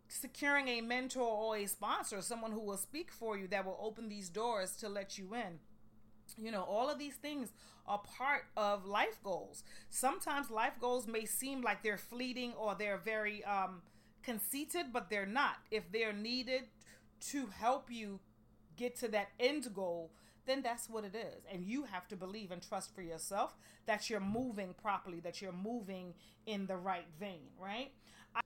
securing 0.08 0.68
a 0.68 0.80
mentor 0.80 1.22
or 1.22 1.56
a 1.56 1.66
sponsor, 1.66 2.20
someone 2.22 2.52
who 2.52 2.60
will 2.60 2.76
speak 2.76 3.10
for 3.10 3.36
you 3.36 3.46
that 3.48 3.64
will 3.64 3.78
open 3.80 4.08
these 4.08 4.28
doors 4.28 4.76
to 4.76 4.88
let 4.88 5.18
you 5.18 5.34
in? 5.34 5.58
You 6.36 6.52
know, 6.52 6.62
all 6.62 6.88
of 6.90 6.98
these 6.98 7.16
things 7.16 7.52
are 7.86 7.98
part 7.98 8.44
of 8.56 8.84
life 8.84 9.18
goals. 9.22 9.64
Sometimes 9.88 10.50
life 10.50 10.74
goals 10.80 11.06
may 11.06 11.24
seem 11.24 11.62
like 11.62 11.82
they're 11.82 11.96
fleeting 11.96 12.52
or 12.52 12.74
they're 12.78 12.98
very 12.98 13.42
um, 13.44 13.82
conceited, 14.22 14.86
but 14.92 15.08
they're 15.08 15.26
not. 15.26 15.56
If 15.70 15.90
they're 15.90 16.12
needed 16.12 16.64
to 17.30 17.46
help 17.46 17.90
you 17.90 18.20
get 18.78 18.96
to 19.00 19.08
that 19.08 19.28
end 19.40 19.68
goal, 19.74 20.12
then 20.46 20.62
that's 20.62 20.88
what 20.88 21.04
it 21.04 21.14
is. 21.14 21.44
And 21.52 21.64
you 21.64 21.84
have 21.84 22.08
to 22.08 22.16
believe 22.16 22.50
and 22.50 22.62
trust 22.62 22.94
for 22.94 23.02
yourself 23.02 23.56
that 23.86 24.08
you're 24.08 24.20
moving 24.20 24.74
properly, 24.80 25.20
that 25.20 25.42
you're 25.42 25.52
moving 25.52 26.14
in 26.46 26.66
the 26.66 26.76
right 26.76 27.06
vein, 27.20 27.50
right? 27.60 27.92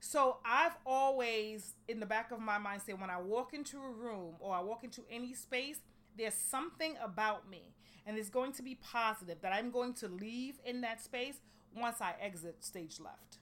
So 0.01 0.37
I've 0.45 0.75
always, 0.85 1.75
in 1.87 1.99
the 1.99 2.05
back 2.05 2.31
of 2.31 2.39
my 2.39 2.57
mind, 2.57 2.81
say 2.85 2.93
when 2.93 3.09
I 3.09 3.19
walk 3.21 3.53
into 3.53 3.77
a 3.77 3.89
room 3.89 4.35
or 4.39 4.55
I 4.55 4.61
walk 4.61 4.83
into 4.83 5.03
any 5.09 5.33
space, 5.33 5.79
there's 6.17 6.33
something 6.33 6.95
about 7.03 7.49
me 7.49 7.73
and 8.05 8.17
it's 8.17 8.29
going 8.29 8.51
to 8.53 8.63
be 8.63 8.75
positive 8.75 9.41
that 9.41 9.53
I'm 9.53 9.71
going 9.71 9.93
to 9.95 10.07
leave 10.07 10.59
in 10.65 10.81
that 10.81 11.01
space 11.01 11.35
once 11.75 12.01
I 12.01 12.15
exit 12.21 12.63
stage 12.63 12.99
left. 12.99 13.37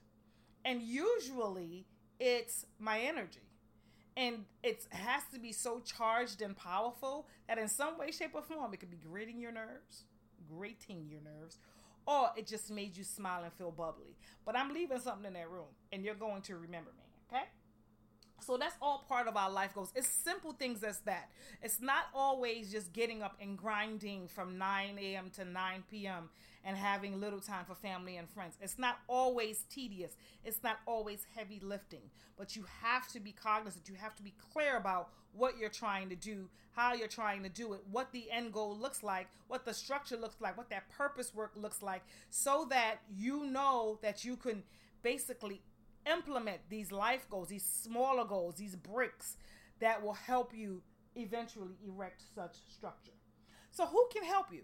And 0.64 0.82
usually 0.82 1.86
it's 2.20 2.66
my 2.78 3.00
energy. 3.00 3.40
And 4.16 4.44
it 4.62 4.84
has 4.90 5.22
to 5.32 5.40
be 5.40 5.52
so 5.52 5.80
charged 5.80 6.42
and 6.42 6.56
powerful 6.56 7.26
that 7.48 7.58
in 7.58 7.68
some 7.68 7.98
way, 7.98 8.10
shape, 8.10 8.32
or 8.34 8.42
form, 8.42 8.72
it 8.74 8.80
could 8.80 8.90
be 8.90 8.98
grating 8.98 9.40
your 9.40 9.52
nerves, 9.52 10.04
grating 10.54 11.08
your 11.08 11.20
nerves, 11.22 11.58
or 12.06 12.30
it 12.36 12.46
just 12.46 12.70
made 12.70 12.96
you 12.96 13.04
smile 13.04 13.42
and 13.42 13.52
feel 13.52 13.70
bubbly. 13.70 14.16
But 14.44 14.56
I'm 14.56 14.74
leaving 14.74 15.00
something 15.00 15.26
in 15.26 15.32
that 15.34 15.50
room, 15.50 15.68
and 15.92 16.04
you're 16.04 16.14
going 16.14 16.42
to 16.42 16.56
remember 16.56 16.90
me, 16.96 17.04
okay? 17.30 17.44
So 18.40 18.56
that's 18.56 18.74
all 18.82 19.04
part 19.08 19.28
of 19.28 19.36
our 19.36 19.50
life 19.50 19.74
goals. 19.74 19.92
It's 19.94 20.08
simple 20.08 20.52
things 20.52 20.82
as 20.82 20.98
that. 21.00 21.30
It's 21.62 21.80
not 21.80 22.06
always 22.12 22.72
just 22.72 22.92
getting 22.92 23.22
up 23.22 23.36
and 23.40 23.56
grinding 23.56 24.28
from 24.28 24.58
9 24.58 24.98
a.m. 25.00 25.30
to 25.36 25.44
9 25.44 25.84
p.m. 25.90 26.28
and 26.64 26.76
having 26.76 27.20
little 27.20 27.40
time 27.40 27.64
for 27.64 27.74
family 27.74 28.16
and 28.16 28.28
friends. 28.28 28.56
It's 28.60 28.78
not 28.78 28.98
always 29.08 29.64
tedious. 29.70 30.16
It's 30.44 30.62
not 30.62 30.78
always 30.86 31.26
heavy 31.34 31.60
lifting. 31.62 32.10
But 32.36 32.56
you 32.56 32.64
have 32.82 33.08
to 33.08 33.20
be 33.20 33.32
cognizant. 33.32 33.88
You 33.88 33.96
have 33.96 34.14
to 34.16 34.22
be 34.22 34.34
clear 34.52 34.76
about 34.76 35.10
what 35.32 35.58
you're 35.58 35.68
trying 35.70 36.08
to 36.10 36.16
do, 36.16 36.48
how 36.72 36.94
you're 36.94 37.08
trying 37.08 37.42
to 37.42 37.48
do 37.48 37.72
it, 37.72 37.80
what 37.90 38.12
the 38.12 38.30
end 38.30 38.52
goal 38.52 38.76
looks 38.76 39.02
like, 39.02 39.28
what 39.48 39.64
the 39.64 39.74
structure 39.74 40.16
looks 40.16 40.40
like, 40.40 40.56
what 40.56 40.70
that 40.70 40.88
purpose 40.90 41.34
work 41.34 41.52
looks 41.56 41.82
like, 41.82 42.02
so 42.30 42.66
that 42.70 42.96
you 43.16 43.44
know 43.44 43.98
that 44.02 44.24
you 44.24 44.36
can 44.36 44.62
basically 45.02 45.62
implement 46.10 46.58
these 46.68 46.92
life 46.92 47.26
goals, 47.30 47.48
these 47.48 47.64
smaller 47.64 48.24
goals, 48.24 48.56
these 48.56 48.76
bricks 48.76 49.36
that 49.80 50.02
will 50.02 50.12
help 50.12 50.52
you 50.54 50.82
eventually 51.16 51.76
erect 51.86 52.22
such 52.34 52.56
structure. 52.68 53.12
So, 53.70 53.86
who 53.86 54.08
can 54.12 54.24
help 54.24 54.52
you? 54.52 54.62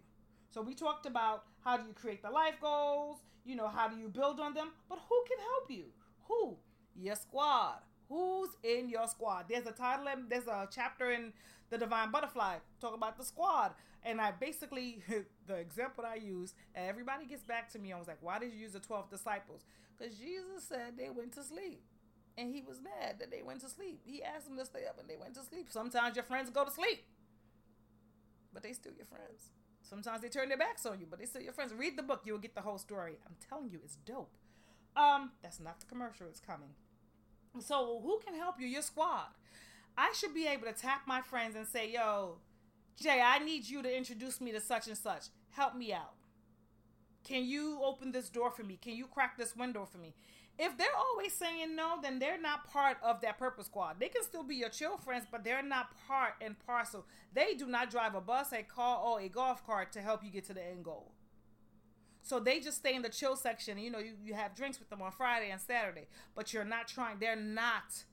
So, 0.51 0.63
we 0.63 0.75
talked 0.75 1.07
about 1.07 1.45
how 1.65 1.77
do 1.77 1.87
you 1.87 1.93
create 1.93 2.23
the 2.23 2.31
life 2.31 2.55
goals, 2.61 3.19
you 3.45 3.57
know, 3.57 3.69
how 3.69 3.89
do 3.89 3.97
you 3.97 4.09
build 4.09 4.41
on 4.41 4.55
them, 4.55 4.71
but 4.89 4.99
who 5.09 5.25
can 5.29 5.39
help 5.39 5.71
you? 5.71 5.85
Who? 6.29 6.57
Your 6.95 7.17
squad. 7.17 7.79
Who's 8.09 8.51
in 8.63 8.89
your 8.89 9.07
squad? 9.07 9.47
There's 9.49 9.67
a 9.67 9.73
title, 9.73 10.07
there's 10.29 10.47
a 10.47 10.69
chapter 10.71 11.11
in 11.11 11.33
the 11.71 11.79
Divine 11.79 12.11
Butterfly 12.11 12.57
talk 12.81 12.95
about 12.95 13.19
the 13.19 13.25
squad. 13.25 13.73
And 14.03 14.21
I 14.21 14.31
basically, 14.33 15.03
the 15.47 15.55
example 15.57 16.05
I 16.07 16.17
use, 16.17 16.55
everybody 16.75 17.27
gets 17.27 17.43
back 17.43 17.71
to 17.73 17.79
me. 17.79 17.93
I 17.93 17.99
was 17.99 18.09
like, 18.09 18.19
why 18.21 18.39
did 18.39 18.53
you 18.53 18.61
use 18.61 18.73
the 18.73 18.81
12 18.81 19.11
disciples? 19.11 19.65
Because 19.97 20.15
Jesus 20.17 20.65
said 20.69 20.97
they 20.97 21.11
went 21.11 21.33
to 21.33 21.43
sleep. 21.43 21.83
And 22.37 22.55
he 22.55 22.63
was 22.63 22.81
mad 22.81 23.17
that 23.19 23.31
they 23.33 23.43
went 23.43 23.61
to 23.63 23.69
sleep. 23.69 24.01
He 24.05 24.23
asked 24.23 24.47
them 24.47 24.57
to 24.59 24.65
stay 24.65 24.87
up 24.89 24.99
and 25.01 25.09
they 25.09 25.17
went 25.17 25.35
to 25.35 25.43
sleep. 25.43 25.67
Sometimes 25.71 26.15
your 26.15 26.25
friends 26.25 26.51
go 26.51 26.65
to 26.65 26.71
sleep, 26.71 27.03
but 28.55 28.63
they 28.63 28.73
still 28.73 28.93
your 28.97 29.07
friends. 29.07 29.51
Sometimes 29.89 30.21
they 30.21 30.29
turn 30.29 30.49
their 30.49 30.59
backs 30.59 30.85
on 30.85 31.01
you, 31.01 31.07
but 31.09 31.19
they 31.19 31.25
still 31.25 31.41
your 31.43 31.53
friends. 31.53 31.73
Read 31.73 31.97
the 31.97 32.03
book, 32.03 32.23
you 32.25 32.33
will 32.33 32.41
get 32.41 32.55
the 32.55 32.61
whole 32.61 32.79
story. 32.79 33.19
I'm 33.27 33.37
telling 33.49 33.71
you, 33.71 33.81
it's 33.83 33.97
dope. 33.97 34.37
Um, 34.97 35.31
that's 35.43 35.61
not 35.61 35.81
the 35.81 35.87
commercial, 35.87 36.27
it's 36.29 36.41
coming. 36.41 36.71
So, 37.61 38.01
who 38.03 38.21
can 38.25 38.35
help 38.35 38.61
you? 38.61 38.67
Your 38.67 38.83
squad. 38.83 39.29
I 39.97 40.13
should 40.15 40.35
be 40.35 40.47
able 40.47 40.67
to 40.67 40.73
tap 40.73 41.03
my 41.07 41.23
friends 41.23 41.57
and 41.57 41.67
say, 41.67 41.91
yo, 41.91 42.39
Jay, 42.97 43.21
I 43.25 43.39
need 43.39 43.69
you 43.69 43.83
to 43.83 43.97
introduce 43.97 44.41
me 44.41 44.53
to 44.53 44.61
such 44.61 44.87
and 44.89 44.97
such. 44.97 45.27
Help 45.51 45.75
me 45.75 45.93
out. 45.93 46.15
Can 47.25 47.45
you 47.45 47.81
open 47.83 48.13
this 48.13 48.29
door 48.29 48.51
for 48.51 48.63
me? 48.63 48.79
Can 48.81 48.95
you 48.95 49.07
crack 49.07 49.37
this 49.37 49.57
window 49.57 49.89
for 49.91 49.99
me? 49.99 50.15
If 50.59 50.77
they're 50.77 50.87
always 50.97 51.33
saying 51.33 51.77
no, 51.77 51.99
then 52.03 52.19
they're 52.19 52.41
not 52.41 52.69
part 52.69 52.97
of 53.03 53.21
that 53.21 53.39
purpose 53.39 53.67
squad. 53.67 54.01
They 54.01 54.09
can 54.09 54.25
still 54.25 54.43
be 54.43 54.57
your 54.57 54.71
chill 54.71 54.97
friends, 54.97 55.25
but 55.31 55.45
they're 55.45 55.63
not 55.63 55.95
part 56.09 56.35
and 56.41 56.57
parcel. 56.67 57.07
They 57.33 57.55
do 57.55 57.67
not 57.67 57.91
drive 57.91 58.17
a 58.17 58.21
bus, 58.21 58.53
a 58.53 58.65
car, 58.65 59.01
or 59.01 59.21
a 59.21 59.29
golf 59.29 59.65
cart 59.65 59.93
to 59.93 60.01
help 60.01 60.25
you 60.25 60.31
get 60.31 60.45
to 60.47 60.55
the 60.55 60.65
end 60.65 60.85
goal. 60.85 61.13
So 62.23 62.41
they 62.41 62.59
just 62.59 62.79
stay 62.79 62.95
in 62.95 63.03
the 63.03 63.09
chill 63.09 63.37
section. 63.37 63.79
You 63.79 63.91
know, 63.91 64.01
you, 64.01 64.15
you 64.23 64.35
have 64.35 64.57
drinks 64.57 64.81
with 64.81 64.91
them 64.91 65.01
on 65.01 65.13
Friday 65.13 65.51
and 65.51 65.61
Saturday, 65.61 66.09
but 66.35 66.53
you're 66.53 66.65
not 66.65 66.89
trying, 66.89 67.21
they're 67.21 67.37
not 67.37 68.05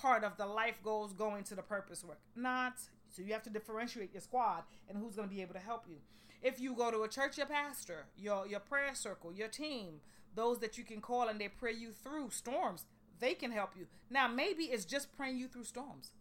part 0.00 0.24
of 0.24 0.36
the 0.36 0.46
life 0.46 0.80
goals 0.84 1.12
going 1.14 1.42
to 1.44 1.54
the 1.54 1.62
purpose 1.62 2.04
work. 2.04 2.20
Not. 2.36 2.74
So 3.08 3.22
you 3.22 3.32
have 3.32 3.42
to 3.44 3.50
differentiate 3.50 4.12
your 4.12 4.20
squad 4.20 4.64
and 4.88 4.98
who's 4.98 5.16
going 5.16 5.28
to 5.28 5.34
be 5.34 5.40
able 5.40 5.54
to 5.54 5.60
help 5.60 5.86
you. 5.88 5.96
If 6.42 6.60
you 6.60 6.74
go 6.74 6.90
to 6.90 7.02
a 7.02 7.08
church, 7.08 7.36
your 7.36 7.46
pastor, 7.46 8.06
your 8.16 8.46
your 8.46 8.60
prayer 8.60 8.94
circle, 8.94 9.32
your 9.32 9.48
team, 9.48 10.00
those 10.34 10.58
that 10.60 10.78
you 10.78 10.84
can 10.84 11.00
call 11.00 11.28
and 11.28 11.40
they 11.40 11.48
pray 11.48 11.72
you 11.72 11.92
through 11.92 12.30
storms, 12.30 12.84
they 13.20 13.34
can 13.34 13.50
help 13.50 13.70
you. 13.76 13.86
Now 14.10 14.28
maybe 14.28 14.64
it's 14.64 14.84
just 14.84 15.16
praying 15.16 15.38
you 15.38 15.48
through 15.48 15.64
storms. 15.64 16.12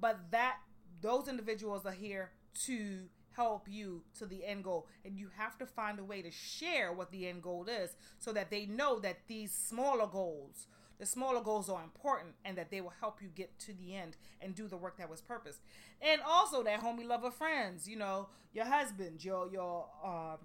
But 0.00 0.30
that 0.30 0.56
those 1.00 1.28
individuals 1.28 1.84
are 1.86 1.92
here 1.92 2.30
to 2.66 3.08
help 3.32 3.68
you 3.68 4.02
to 4.18 4.26
the 4.26 4.44
end 4.44 4.64
goal 4.64 4.86
and 5.04 5.16
you 5.16 5.28
have 5.36 5.56
to 5.58 5.66
find 5.66 5.98
a 5.98 6.04
way 6.04 6.22
to 6.22 6.30
share 6.30 6.92
what 6.92 7.12
the 7.12 7.28
end 7.28 7.42
goal 7.42 7.66
is 7.68 7.94
so 8.18 8.32
that 8.32 8.50
they 8.50 8.66
know 8.66 8.98
that 8.98 9.18
these 9.28 9.52
smaller 9.52 10.06
goals 10.08 10.66
the 10.98 11.06
smaller 11.06 11.40
goals 11.40 11.68
are 11.68 11.82
important 11.82 12.34
and 12.44 12.58
that 12.58 12.70
they 12.70 12.80
will 12.80 12.92
help 13.00 13.22
you 13.22 13.28
get 13.28 13.56
to 13.60 13.72
the 13.72 13.94
end 13.94 14.16
and 14.40 14.54
do 14.54 14.66
the 14.66 14.76
work 14.76 14.98
that 14.98 15.08
was 15.08 15.20
purpose. 15.20 15.60
And 16.02 16.20
also 16.26 16.62
that 16.64 16.82
homie 16.82 17.06
lover 17.06 17.30
friends, 17.30 17.88
you 17.88 17.96
know, 17.96 18.28
your 18.52 18.64
husband, 18.64 19.24
your 19.24 19.48
your 19.48 19.86
uh, 20.04 20.36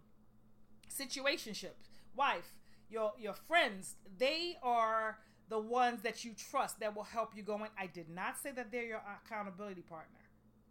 situationship, 0.96 1.74
wife, 2.16 2.54
your 2.90 3.14
your 3.20 3.34
friends, 3.34 3.96
they 4.18 4.58
are 4.64 5.18
the 5.50 5.60
ones 5.60 6.02
that 6.02 6.24
you 6.24 6.32
trust 6.52 6.80
that 6.80 6.96
will 6.96 7.04
help 7.04 7.36
you 7.36 7.44
go 7.44 7.56
in. 7.56 7.70
I 7.78 7.88
did 7.88 8.10
not 8.10 8.38
say 8.42 8.52
that 8.52 8.72
they're 8.72 8.86
your 8.86 9.02
accountability 9.26 9.82
partner. 9.82 10.20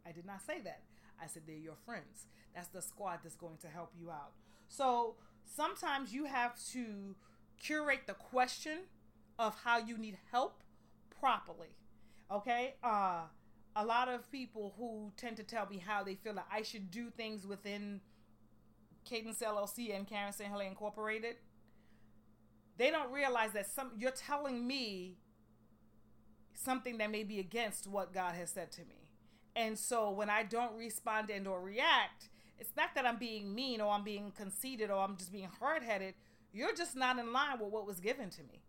I 0.06 0.12
did 0.12 0.26
not 0.26 0.40
say 0.42 0.60
that. 0.64 0.80
I 1.22 1.26
said 1.26 1.42
they're 1.46 1.56
your 1.56 1.76
friends. 1.84 2.26
That's 2.54 2.68
the 2.68 2.82
squad 2.82 3.20
that's 3.22 3.36
going 3.36 3.58
to 3.58 3.68
help 3.68 3.92
you 3.98 4.10
out. 4.10 4.32
So 4.68 5.16
sometimes 5.44 6.12
you 6.12 6.24
have 6.24 6.56
to 6.72 7.14
curate 7.62 8.02
the 8.06 8.14
question 8.14 8.78
of 9.38 9.54
how 9.62 9.78
you 9.78 9.96
need 9.98 10.18
help 10.30 10.62
properly. 11.20 11.76
Okay? 12.30 12.74
Uh 12.82 13.22
a 13.74 13.84
lot 13.84 14.08
of 14.08 14.30
people 14.30 14.74
who 14.76 15.12
tend 15.16 15.36
to 15.36 15.42
tell 15.42 15.66
me 15.66 15.78
how 15.78 16.02
they 16.02 16.14
feel 16.14 16.34
that 16.34 16.46
I 16.52 16.62
should 16.62 16.90
do 16.90 17.10
things 17.10 17.46
within 17.46 18.00
Kadence 19.10 19.42
LLC 19.42 19.96
and 19.96 20.06
Karen 20.06 20.32
St. 20.32 20.50
Hilaire 20.50 20.68
Incorporated, 20.68 21.36
they 22.78 22.90
don't 22.90 23.12
realize 23.12 23.52
that 23.52 23.66
some 23.70 23.92
you're 23.98 24.10
telling 24.10 24.66
me 24.66 25.18
something 26.54 26.98
that 26.98 27.10
may 27.10 27.24
be 27.24 27.38
against 27.38 27.86
what 27.86 28.12
God 28.12 28.34
has 28.34 28.50
said 28.50 28.70
to 28.72 28.80
me. 28.82 29.08
And 29.54 29.78
so 29.78 30.10
when 30.10 30.30
I 30.30 30.44
don't 30.44 30.76
respond 30.76 31.30
and 31.30 31.46
or 31.46 31.60
react, 31.60 32.30
it's 32.58 32.72
not 32.76 32.94
that 32.94 33.04
I'm 33.04 33.18
being 33.18 33.54
mean 33.54 33.80
or 33.80 33.92
I'm 33.92 34.04
being 34.04 34.32
conceited 34.36 34.90
or 34.90 35.02
I'm 35.02 35.16
just 35.16 35.32
being 35.32 35.48
hard-headed. 35.60 36.14
You're 36.52 36.74
just 36.74 36.96
not 36.96 37.18
in 37.18 37.32
line 37.32 37.58
with 37.58 37.70
what 37.70 37.86
was 37.86 38.00
given 38.00 38.30
to 38.30 38.42
me. 38.44 38.62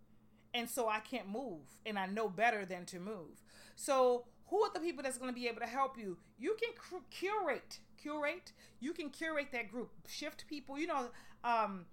And 0.53 0.69
so 0.69 0.87
I 0.87 0.99
can't 0.99 1.29
move 1.29 1.61
and 1.85 1.97
I 1.97 2.05
know 2.05 2.27
better 2.29 2.65
than 2.65 2.85
to 2.87 2.99
move. 2.99 3.43
So 3.75 4.25
who 4.47 4.61
are 4.63 4.71
the 4.73 4.79
people 4.79 5.03
that's 5.03 5.17
going 5.17 5.33
to 5.33 5.39
be 5.39 5.47
able 5.47 5.61
to 5.61 5.67
help 5.67 5.97
you? 5.97 6.17
You 6.37 6.55
can 6.61 6.73
curate, 7.09 7.79
curate. 7.97 8.51
You 8.79 8.93
can 8.93 9.09
curate 9.09 9.47
that 9.51 9.71
group, 9.71 9.91
shift 10.07 10.45
people. 10.47 10.77
You 10.77 10.87
know, 10.87 11.07
um, 11.43 11.85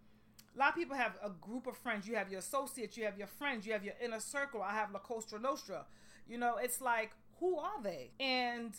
a 0.54 0.58
lot 0.58 0.70
of 0.70 0.74
people 0.74 0.96
have 0.96 1.16
a 1.22 1.30
group 1.30 1.66
of 1.66 1.76
friends. 1.76 2.08
You 2.08 2.16
have 2.16 2.30
your 2.30 2.40
associates, 2.40 2.96
you 2.96 3.04
have 3.04 3.16
your 3.16 3.26
friends, 3.26 3.66
you 3.66 3.72
have 3.72 3.84
your 3.84 3.94
inner 4.02 4.20
circle. 4.20 4.62
I 4.62 4.72
have 4.72 4.92
La 4.92 4.98
Costa 4.98 5.38
Nostra. 5.38 5.86
You 6.26 6.38
know, 6.38 6.56
it's 6.56 6.80
like, 6.80 7.12
who 7.38 7.58
are 7.58 7.82
they? 7.82 8.10
And 8.18 8.74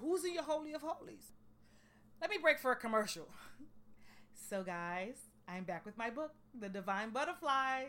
who's 0.00 0.24
in 0.24 0.34
your 0.34 0.42
Holy 0.42 0.72
of 0.72 0.82
Holies? 0.82 1.32
Let 2.20 2.30
me 2.30 2.38
break 2.40 2.58
for 2.58 2.72
a 2.72 2.76
commercial. 2.76 3.28
so, 4.48 4.62
guys, 4.62 5.14
I'm 5.48 5.64
back 5.64 5.84
with 5.84 5.96
my 5.96 6.10
book, 6.10 6.32
The 6.58 6.68
Divine 6.68 7.10
Butterfly 7.10 7.86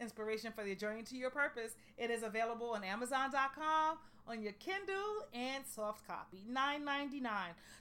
Inspiration 0.00 0.52
for 0.52 0.64
the 0.64 0.74
Journey 0.74 1.02
to 1.04 1.16
Your 1.16 1.30
Purpose. 1.30 1.76
It 1.96 2.10
is 2.10 2.22
available 2.22 2.70
on 2.70 2.84
Amazon.com, 2.84 3.98
on 4.26 4.42
your 4.42 4.52
Kindle, 4.52 5.26
and 5.32 5.64
soft 5.66 6.06
copy, 6.06 6.46
$9.99. 6.50 7.22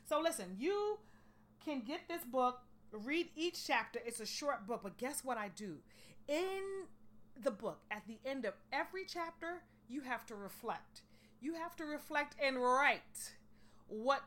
So, 0.05 0.21
listen, 0.21 0.55
you 0.57 0.99
can 1.63 1.81
get 1.81 2.01
this 2.07 2.23
book 2.23 2.61
read 2.93 3.29
each 3.35 3.65
chapter. 3.65 3.99
It's 4.05 4.19
a 4.19 4.25
short 4.25 4.67
book, 4.67 4.81
but 4.83 4.97
guess 4.97 5.23
what 5.23 5.37
I 5.37 5.49
do? 5.49 5.77
In 6.27 6.85
the 7.41 7.51
book, 7.51 7.81
at 7.91 8.03
the 8.07 8.19
end 8.25 8.45
of 8.45 8.53
every 8.71 9.05
chapter, 9.05 9.63
you 9.89 10.01
have 10.01 10.25
to 10.27 10.35
reflect. 10.35 11.01
You 11.41 11.55
have 11.55 11.75
to 11.77 11.85
reflect 11.85 12.35
and 12.41 12.61
write 12.61 13.33
what 13.87 14.21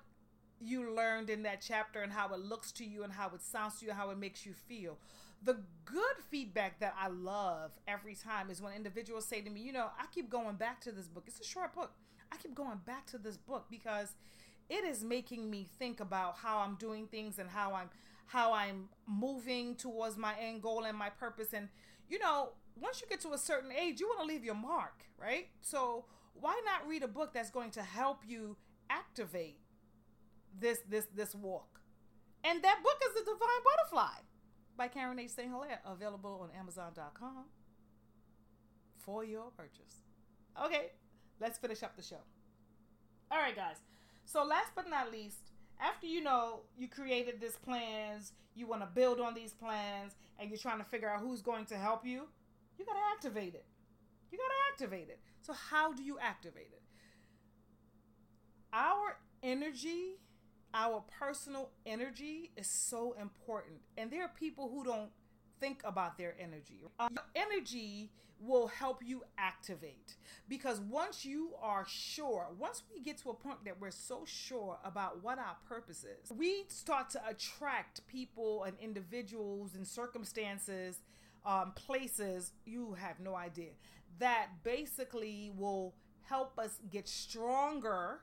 you 0.61 0.95
learned 0.95 1.31
in 1.31 1.43
that 1.43 1.61
chapter 1.61 2.03
and 2.03 2.13
how 2.13 2.33
it 2.33 2.41
looks 2.41 2.73
to 2.73 2.85
you 2.85 3.05
and 3.05 3.13
how 3.13 3.31
it 3.35 3.43
sounds 3.43 3.79
to 3.81 3.87
you, 3.87 3.93
how 3.93 4.11
it 4.11 4.19
makes 4.19 4.47
you 4.47 4.53
feel. 4.53 4.99
The 5.43 5.59
good 5.85 6.17
feedback 6.31 6.81
that 6.81 6.95
I 6.99 7.09
love 7.09 7.73
every 7.87 8.15
time 8.15 8.51
is 8.51 8.63
when 8.63 8.73
individuals 8.73 9.27
say 9.27 9.43
to 9.43 9.51
me, 9.51 9.61
you 9.61 9.73
know, 9.73 9.89
I 9.99 10.07
keep 10.15 10.31
going 10.31 10.57
back 10.57 10.81
to 10.83 10.93
this 10.93 11.09
book. 11.09 11.25
It's 11.27 11.41
a 11.41 11.45
short 11.45 11.75
book. 11.75 11.93
I 12.33 12.37
keep 12.37 12.55
going 12.55 12.81
back 12.85 13.07
to 13.09 13.19
this 13.19 13.37
book 13.37 13.67
because 13.71 14.15
it 14.69 14.85
is 14.85 15.05
making 15.05 15.51
me 15.51 15.67
think 15.79 16.01
about 16.01 16.37
how 16.39 16.59
I'm 16.59 16.75
doing 16.77 17.07
things 17.07 17.39
and 17.39 17.49
how 17.49 17.75
I'm 17.75 17.91
how 18.27 18.53
I'm 18.53 18.89
moving 19.07 19.77
towards 19.77 20.17
my 20.17 20.35
end 20.41 20.63
goal 20.63 20.85
and 20.85 20.97
my 20.97 21.11
purpose. 21.11 21.53
And, 21.53 21.69
you 22.09 22.19
know, 22.19 22.51
once 22.81 23.01
you 23.01 23.07
get 23.09 23.21
to 23.21 23.33
a 23.33 23.39
certain 23.39 23.71
age, 23.73 24.01
you 24.01 24.07
want 24.09 24.21
to 24.21 24.27
leave 24.27 24.45
your 24.45 24.55
mark, 24.55 25.05
right? 25.19 25.49
So 25.63 26.05
why 26.35 26.61
not 26.65 26.89
read 26.89 27.03
a 27.03 27.09
book 27.09 27.33
that's 27.33 27.51
going 27.51 27.71
to 27.73 27.83
help 27.83 28.23
you 28.27 28.57
activate 28.91 29.59
this 30.59 30.79
this 30.89 31.07
this 31.15 31.35
walk? 31.35 31.81
And 32.45 32.63
that 32.63 32.81
book 32.83 33.01
is 33.09 33.15
The 33.15 33.21
Divine 33.21 33.63
Butterfly 33.65 34.23
by 34.77 34.89
Karen 34.89 35.19
H. 35.19 35.31
St. 35.31 35.49
Hilaire, 35.49 35.81
available 35.85 36.41
on 36.43 36.57
Amazon.com 36.57 37.47
for 38.99 39.25
your 39.25 39.51
purchase. 39.57 40.03
Okay, 40.65 40.93
let's 41.41 41.59
finish 41.59 41.83
up 41.83 41.97
the 41.97 42.03
show. 42.03 42.21
All 43.31 43.39
right, 43.39 43.57
guys. 43.57 43.77
So 44.25 44.45
last 44.45 44.73
but 44.75 44.89
not 44.89 45.11
least, 45.11 45.53
after 45.81 46.07
you 46.07 46.23
know 46.23 46.61
you 46.77 46.89
created 46.89 47.41
these 47.41 47.57
plans, 47.57 48.33
you 48.55 48.67
want 48.67 48.83
to 48.83 48.87
build 48.87 49.21
on 49.21 49.35
these 49.35 49.53
plans, 49.53 50.15
and 50.39 50.51
you're 50.51 50.59
trying 50.59 50.79
to 50.79 50.85
figure 50.85 51.09
out 51.09 51.21
who's 51.21 51.43
going 51.43 51.67
to 51.67 51.77
help 51.77 52.05
you, 52.05 52.23
you 52.79 52.85
got 52.85 52.95
to 52.95 53.01
activate 53.15 53.55
it. 53.55 53.65
You 54.31 54.39
got 54.39 54.49
to 54.49 54.85
activate 54.85 55.09
it. 55.09 55.21
So, 55.43 55.53
how 55.53 55.93
do 55.93 56.03
you 56.03 56.19
activate 56.19 56.71
it? 56.73 56.83
Our 58.73 59.19
energy, 59.43 60.17
our 60.75 61.05
personal 61.19 61.71
energy 61.87 62.51
is 62.57 62.67
so 62.67 63.15
important. 63.21 63.79
And 63.97 64.11
there 64.11 64.23
are 64.23 64.33
people 64.39 64.69
who 64.69 64.85
don't 64.85 65.11
think 65.61 65.83
about 65.85 66.19
their 66.19 66.35
energy. 66.41 66.81
Uh, 66.99 67.09
energy 67.35 68.11
will 68.39 68.67
help 68.67 69.03
you 69.03 69.23
activate 69.39 70.17
because 70.47 70.79
once 70.81 71.25
you 71.25 71.53
are 71.63 71.87
sure, 71.89 72.49
once 72.59 72.83
we 72.95 73.01
get 73.01 73.17
to 73.17 73.31
a 73.31 73.35
point 73.35 73.65
that 73.65 73.81
we're 73.81 73.91
so 73.91 74.25
sure 74.27 74.79
about 74.85 75.23
what 75.23 75.39
our 75.39 75.57
purpose 75.67 76.05
is, 76.05 76.31
we 76.31 76.65
start 76.69 77.09
to 77.11 77.21
attract 77.27 78.07
people 78.09 78.65
and 78.65 78.77
individuals 78.79 79.75
and 79.75 79.87
circumstances, 79.87 81.01
um, 81.47 81.73
places 81.75 82.53
you 82.67 82.95
have 83.01 83.19
no 83.21 83.35
idea 83.35 83.71
that 84.19 84.49
basically 84.63 85.53
will 85.57 85.95
help 86.23 86.59
us 86.59 86.79
get 86.91 87.09
stronger 87.09 88.21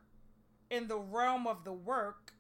in 0.70 0.88
the 0.88 0.98
realm 0.98 1.48
of 1.48 1.64
the 1.64 1.74
work 1.74 2.34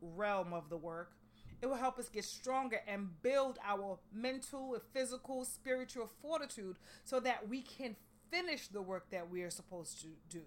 realm 0.00 0.52
of 0.52 0.68
the 0.68 0.76
work 0.76 1.12
it 1.60 1.66
will 1.66 1.76
help 1.76 1.98
us 1.98 2.08
get 2.08 2.24
stronger 2.24 2.80
and 2.86 3.20
build 3.22 3.58
our 3.66 3.98
mental, 4.12 4.76
physical, 4.92 5.44
spiritual 5.44 6.08
fortitude 6.22 6.76
so 7.04 7.20
that 7.20 7.48
we 7.48 7.62
can 7.62 7.96
finish 8.30 8.68
the 8.68 8.82
work 8.82 9.10
that 9.10 9.28
we 9.30 9.42
are 9.42 9.50
supposed 9.50 10.00
to 10.02 10.08
do. 10.28 10.42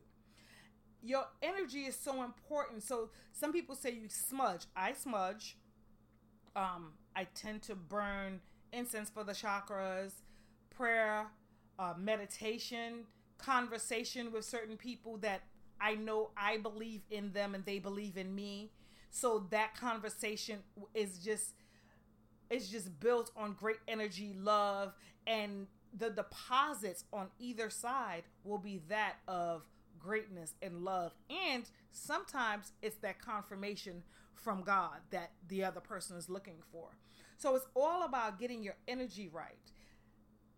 Your 1.04 1.26
energy 1.42 1.82
is 1.86 1.98
so 1.98 2.24
important. 2.24 2.84
So 2.84 3.10
some 3.32 3.52
people 3.52 3.76
say 3.76 3.92
you 3.92 4.08
smudge. 4.08 4.66
I 4.76 4.94
smudge. 4.94 5.58
Um, 6.56 6.94
I 7.16 7.26
tend 7.34 7.64
to 7.64 7.76
burn 7.76 8.40
incense 8.72 9.10
for 9.10 9.24
the 9.24 9.34
chakras, 9.34 10.14
prayer, 10.70 11.28
uh, 11.80 11.94
meditation, 11.98 13.06
conversation 13.38 14.32
with 14.32 14.46
certain 14.46 14.78
people 14.78 15.18
that 15.18 15.42
I 15.80 15.96
know 15.96 16.30
I 16.38 16.58
believe 16.58 17.02
in 17.10 17.34
them 17.34 17.56
and 17.56 17.66
they 17.66 17.80
believe 17.80 18.16
in 18.16 18.34
me 18.36 18.72
so 19.12 19.46
that 19.52 19.76
conversation 19.76 20.60
is 20.96 21.20
just 21.20 21.54
it's 22.50 22.68
just 22.68 23.00
built 23.00 23.32
on 23.38 23.56
great 23.58 23.80
energy, 23.88 24.36
love, 24.38 24.94
and 25.26 25.68
the 25.98 26.10
deposits 26.10 27.06
on 27.14 27.28
either 27.40 27.70
side 27.70 28.24
will 28.44 28.58
be 28.58 28.82
that 28.90 29.16
of 29.28 29.64
greatness 30.00 30.54
and 30.62 30.84
love. 30.84 31.14
And 31.30 31.64
sometimes 31.92 32.74
it's 32.82 32.98
that 32.98 33.22
confirmation 33.22 34.04
from 34.34 34.64
God 34.64 34.98
that 35.12 35.32
the 35.48 35.64
other 35.64 35.80
person 35.80 36.18
is 36.18 36.30
looking 36.30 36.58
for. 36.72 36.90
So 37.38 37.56
it's 37.56 37.68
all 37.76 38.04
about 38.04 38.40
getting 38.40 38.64
your 38.64 38.76
energy 38.88 39.30
right. 39.32 39.72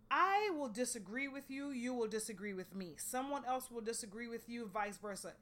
I 0.10 0.52
will 0.58 0.70
disagree 0.70 1.28
with 1.28 1.50
you, 1.50 1.70
you 1.70 1.94
will 1.94 2.08
disagree 2.08 2.54
with 2.54 2.76
me. 2.76 2.96
Someone 2.98 3.44
else 3.46 3.70
will 3.72 3.82
disagree 3.82 4.28
with 4.28 4.48
you, 4.48 4.68
vice 4.68 4.98
versa. 4.98 5.34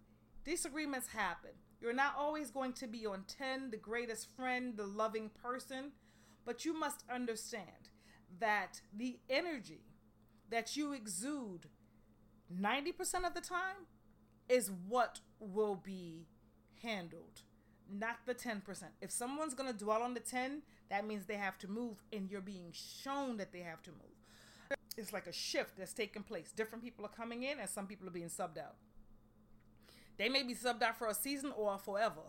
Disagreements 0.44 1.08
happen. 1.08 1.52
You're 1.82 1.94
not 1.94 2.16
always 2.18 2.52
going 2.52 2.74
to 2.74 2.88
be 2.88 3.06
on 3.08 3.24
10, 3.28 3.72
the 3.72 3.78
greatest 3.78 4.28
friend, 4.36 4.78
the 4.78 4.86
loving 4.86 5.32
person, 5.42 5.92
but 6.46 6.64
you 6.64 6.78
must 6.78 7.04
understand 7.12 7.90
that 8.40 8.82
the 8.96 9.20
energy 9.30 9.82
that 10.50 10.78
you 10.78 10.94
exude 10.94 11.68
90% 12.54 13.26
of 13.26 13.34
the 13.34 13.42
time 13.42 13.88
is 14.48 14.70
what 14.88 15.22
will 15.40 15.76
be 15.76 16.28
handled, 16.84 17.42
not 17.92 18.18
the 18.26 18.36
10%. 18.36 18.62
If 19.02 19.10
someone's 19.12 19.54
going 19.54 19.72
to 19.72 19.78
dwell 19.78 20.04
on 20.04 20.14
the 20.14 20.20
10, 20.20 20.62
that 20.90 21.08
means 21.08 21.26
they 21.26 21.36
have 21.36 21.58
to 21.60 21.68
move 21.68 22.04
and 22.14 22.30
you're 22.30 22.42
being 22.42 22.74
shown 22.74 23.38
that 23.38 23.52
they 23.52 23.62
have 23.62 23.82
to 23.84 23.92
move. 23.92 24.78
It's 24.98 25.14
like 25.14 25.28
a 25.28 25.34
shift 25.34 25.78
that's 25.78 25.94
taking 25.94 26.24
place. 26.24 26.52
Different 26.52 26.84
people 26.84 27.06
are 27.06 27.10
coming 27.10 27.44
in 27.44 27.60
and 27.60 27.70
some 27.70 27.88
people 27.88 28.08
are 28.08 28.12
being 28.12 28.28
subbed 28.28 28.58
out. 28.58 28.76
They 30.18 30.30
may 30.30 30.44
be 30.44 30.54
subbed 30.54 30.82
out 30.84 30.98
for 30.98 31.08
a 31.08 31.14
season 31.14 31.52
or 31.56 31.78
forever, 31.78 32.22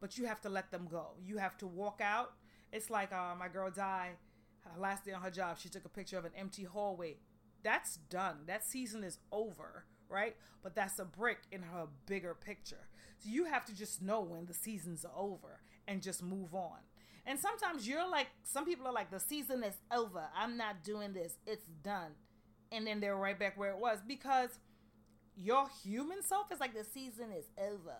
but 0.00 0.18
you 0.18 0.26
have 0.26 0.40
to 0.42 0.48
let 0.48 0.70
them 0.70 0.86
go. 0.90 1.12
You 1.24 1.38
have 1.38 1.56
to 1.58 1.66
walk 1.66 2.00
out. 2.02 2.32
It's 2.72 2.90
like 2.90 3.12
uh, 3.12 3.34
my 3.38 3.48
girl 3.48 3.70
died 3.70 4.16
last 4.78 5.04
day 5.04 5.12
on 5.12 5.22
her 5.22 5.30
job. 5.30 5.58
She 5.58 5.68
took 5.68 5.84
a 5.84 5.88
picture 5.88 6.18
of 6.18 6.24
an 6.24 6.32
empty 6.36 6.64
hallway. 6.64 7.16
that's 7.62 7.96
done. 7.96 8.38
That 8.46 8.64
season 8.64 9.04
is 9.04 9.18
over, 9.30 9.84
right? 10.08 10.36
But 10.62 10.74
that's 10.74 10.98
a 10.98 11.04
brick 11.04 11.38
in 11.52 11.62
her 11.62 11.86
bigger 12.06 12.34
picture. 12.34 12.88
So 13.18 13.28
you 13.30 13.44
have 13.44 13.64
to 13.66 13.74
just 13.74 14.02
know 14.02 14.20
when 14.20 14.46
the 14.46 14.54
season's 14.54 15.04
are 15.04 15.12
over 15.16 15.60
and 15.86 16.02
just 16.02 16.22
move 16.22 16.54
on. 16.54 16.78
And 17.24 17.38
sometimes 17.38 17.86
you're 17.86 18.08
like, 18.08 18.26
some 18.42 18.64
people 18.64 18.86
are 18.86 18.92
like, 18.92 19.10
the 19.10 19.20
season 19.20 19.62
is 19.62 19.74
over. 19.92 20.24
I'm 20.36 20.56
not 20.56 20.82
doing 20.82 21.12
this. 21.12 21.36
It's 21.46 21.66
done. 21.84 22.12
And 22.72 22.86
then 22.86 23.00
they're 23.00 23.16
right 23.16 23.38
back 23.38 23.56
where 23.58 23.70
it 23.70 23.78
was 23.78 23.98
because 24.06 24.50
your 25.36 25.66
human 25.82 26.22
self 26.22 26.52
is 26.52 26.60
like, 26.60 26.74
the 26.74 26.84
season 26.84 27.30
is 27.36 27.46
over. 27.58 27.96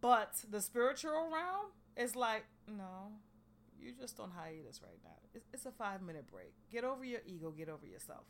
But 0.00 0.34
the 0.50 0.60
spiritual 0.60 1.30
realm 1.32 1.72
is 1.96 2.14
like, 2.14 2.44
no, 2.68 3.12
you're 3.80 3.94
just 3.98 4.20
on 4.20 4.30
hiatus 4.30 4.80
right 4.82 4.98
now. 5.02 5.16
It's, 5.34 5.46
it's 5.52 5.66
a 5.66 5.70
five 5.70 6.02
minute 6.02 6.26
break. 6.26 6.52
Get 6.70 6.84
over 6.84 7.04
your 7.04 7.20
ego, 7.26 7.50
get 7.50 7.68
over 7.68 7.86
yourself. 7.86 8.24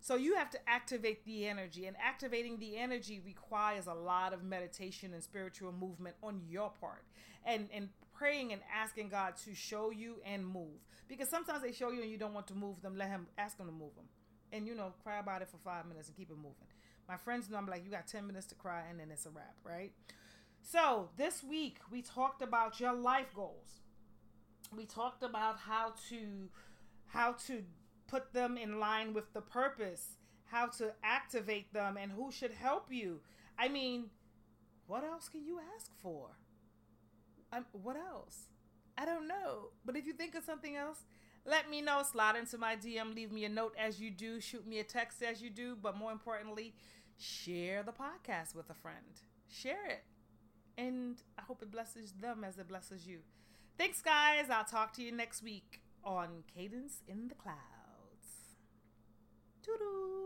So 0.00 0.14
you 0.14 0.36
have 0.36 0.50
to 0.50 0.58
activate 0.68 1.24
the 1.24 1.46
energy, 1.46 1.86
and 1.86 1.96
activating 2.00 2.58
the 2.58 2.76
energy 2.76 3.20
requires 3.24 3.86
a 3.86 3.94
lot 3.94 4.32
of 4.32 4.44
meditation 4.44 5.12
and 5.14 5.22
spiritual 5.22 5.72
movement 5.72 6.16
on 6.22 6.42
your 6.48 6.70
part, 6.80 7.02
and 7.44 7.68
and 7.72 7.88
praying 8.14 8.52
and 8.52 8.62
asking 8.72 9.08
God 9.08 9.36
to 9.44 9.54
show 9.54 9.90
you 9.90 10.16
and 10.24 10.46
move. 10.46 10.78
Because 11.08 11.28
sometimes 11.28 11.62
they 11.62 11.72
show 11.72 11.90
you 11.90 12.02
and 12.02 12.10
you 12.10 12.18
don't 12.18 12.34
want 12.34 12.46
to 12.48 12.54
move 12.54 12.80
them. 12.82 12.96
Let 12.96 13.08
Him 13.08 13.26
ask 13.36 13.58
Him 13.58 13.66
to 13.66 13.72
move 13.72 13.94
them, 13.96 14.06
and 14.52 14.66
you 14.66 14.74
know 14.74 14.92
cry 15.02 15.18
about 15.18 15.42
it 15.42 15.48
for 15.48 15.58
five 15.58 15.86
minutes 15.86 16.08
and 16.08 16.16
keep 16.16 16.30
it 16.30 16.36
moving. 16.36 16.68
My 17.08 17.16
friends 17.16 17.48
know 17.48 17.58
I'm 17.58 17.66
like 17.66 17.84
you 17.84 17.90
got 17.90 18.06
ten 18.06 18.26
minutes 18.26 18.46
to 18.46 18.54
cry 18.54 18.82
and 18.88 18.98
then 18.98 19.10
it's 19.10 19.26
a 19.26 19.30
wrap, 19.30 19.56
right? 19.64 19.92
So 20.62 21.10
this 21.16 21.42
week 21.44 21.78
we 21.90 22.02
talked 22.02 22.42
about 22.42 22.80
your 22.80 22.92
life 22.92 23.32
goals. 23.34 23.80
We 24.76 24.84
talked 24.84 25.22
about 25.22 25.58
how 25.58 25.94
to 26.08 26.50
how 27.06 27.32
to 27.46 27.62
put 28.08 28.32
them 28.32 28.56
in 28.56 28.78
line 28.78 29.14
with 29.14 29.32
the 29.32 29.40
purpose, 29.40 30.16
how 30.44 30.66
to 30.78 30.92
activate 31.02 31.72
them, 31.72 31.96
and 31.96 32.12
who 32.12 32.30
should 32.32 32.52
help 32.52 32.86
you. 32.90 33.20
I 33.58 33.68
mean, 33.68 34.10
what 34.86 35.04
else 35.04 35.28
can 35.28 35.44
you 35.44 35.58
ask 35.76 35.90
for? 36.02 36.30
Um, 37.52 37.66
what 37.72 37.96
else? 37.96 38.46
I 38.98 39.04
don't 39.04 39.28
know. 39.28 39.70
But 39.84 39.96
if 39.96 40.06
you 40.06 40.12
think 40.12 40.34
of 40.34 40.44
something 40.44 40.76
else, 40.76 41.04
let 41.46 41.70
me 41.70 41.80
know. 41.80 42.02
Slide 42.02 42.36
into 42.36 42.58
my 42.58 42.76
DM, 42.76 43.14
leave 43.14 43.32
me 43.32 43.44
a 43.44 43.48
note 43.48 43.74
as 43.78 44.00
you 44.00 44.10
do, 44.10 44.40
shoot 44.40 44.66
me 44.66 44.80
a 44.80 44.84
text 44.84 45.22
as 45.22 45.40
you 45.40 45.50
do, 45.50 45.76
but 45.80 45.96
more 45.96 46.12
importantly, 46.12 46.74
share 47.18 47.82
the 47.82 47.92
podcast 47.92 48.54
with 48.54 48.68
a 48.70 48.74
friend. 48.74 49.20
Share 49.48 49.86
it. 49.86 50.04
And 50.76 51.22
I 51.38 51.42
hope 51.42 51.62
it 51.62 51.70
blesses 51.70 52.12
them 52.20 52.44
as 52.44 52.58
it 52.58 52.68
blesses 52.68 53.06
you. 53.06 53.20
Thanks, 53.78 54.02
guys. 54.02 54.50
I'll 54.50 54.64
talk 54.64 54.92
to 54.94 55.02
you 55.02 55.12
next 55.12 55.42
week 55.42 55.80
on 56.04 56.44
Kadence 56.56 57.02
in 57.08 57.28
the 57.28 57.34
Clouds. 57.34 57.56
Toodles. 59.62 60.25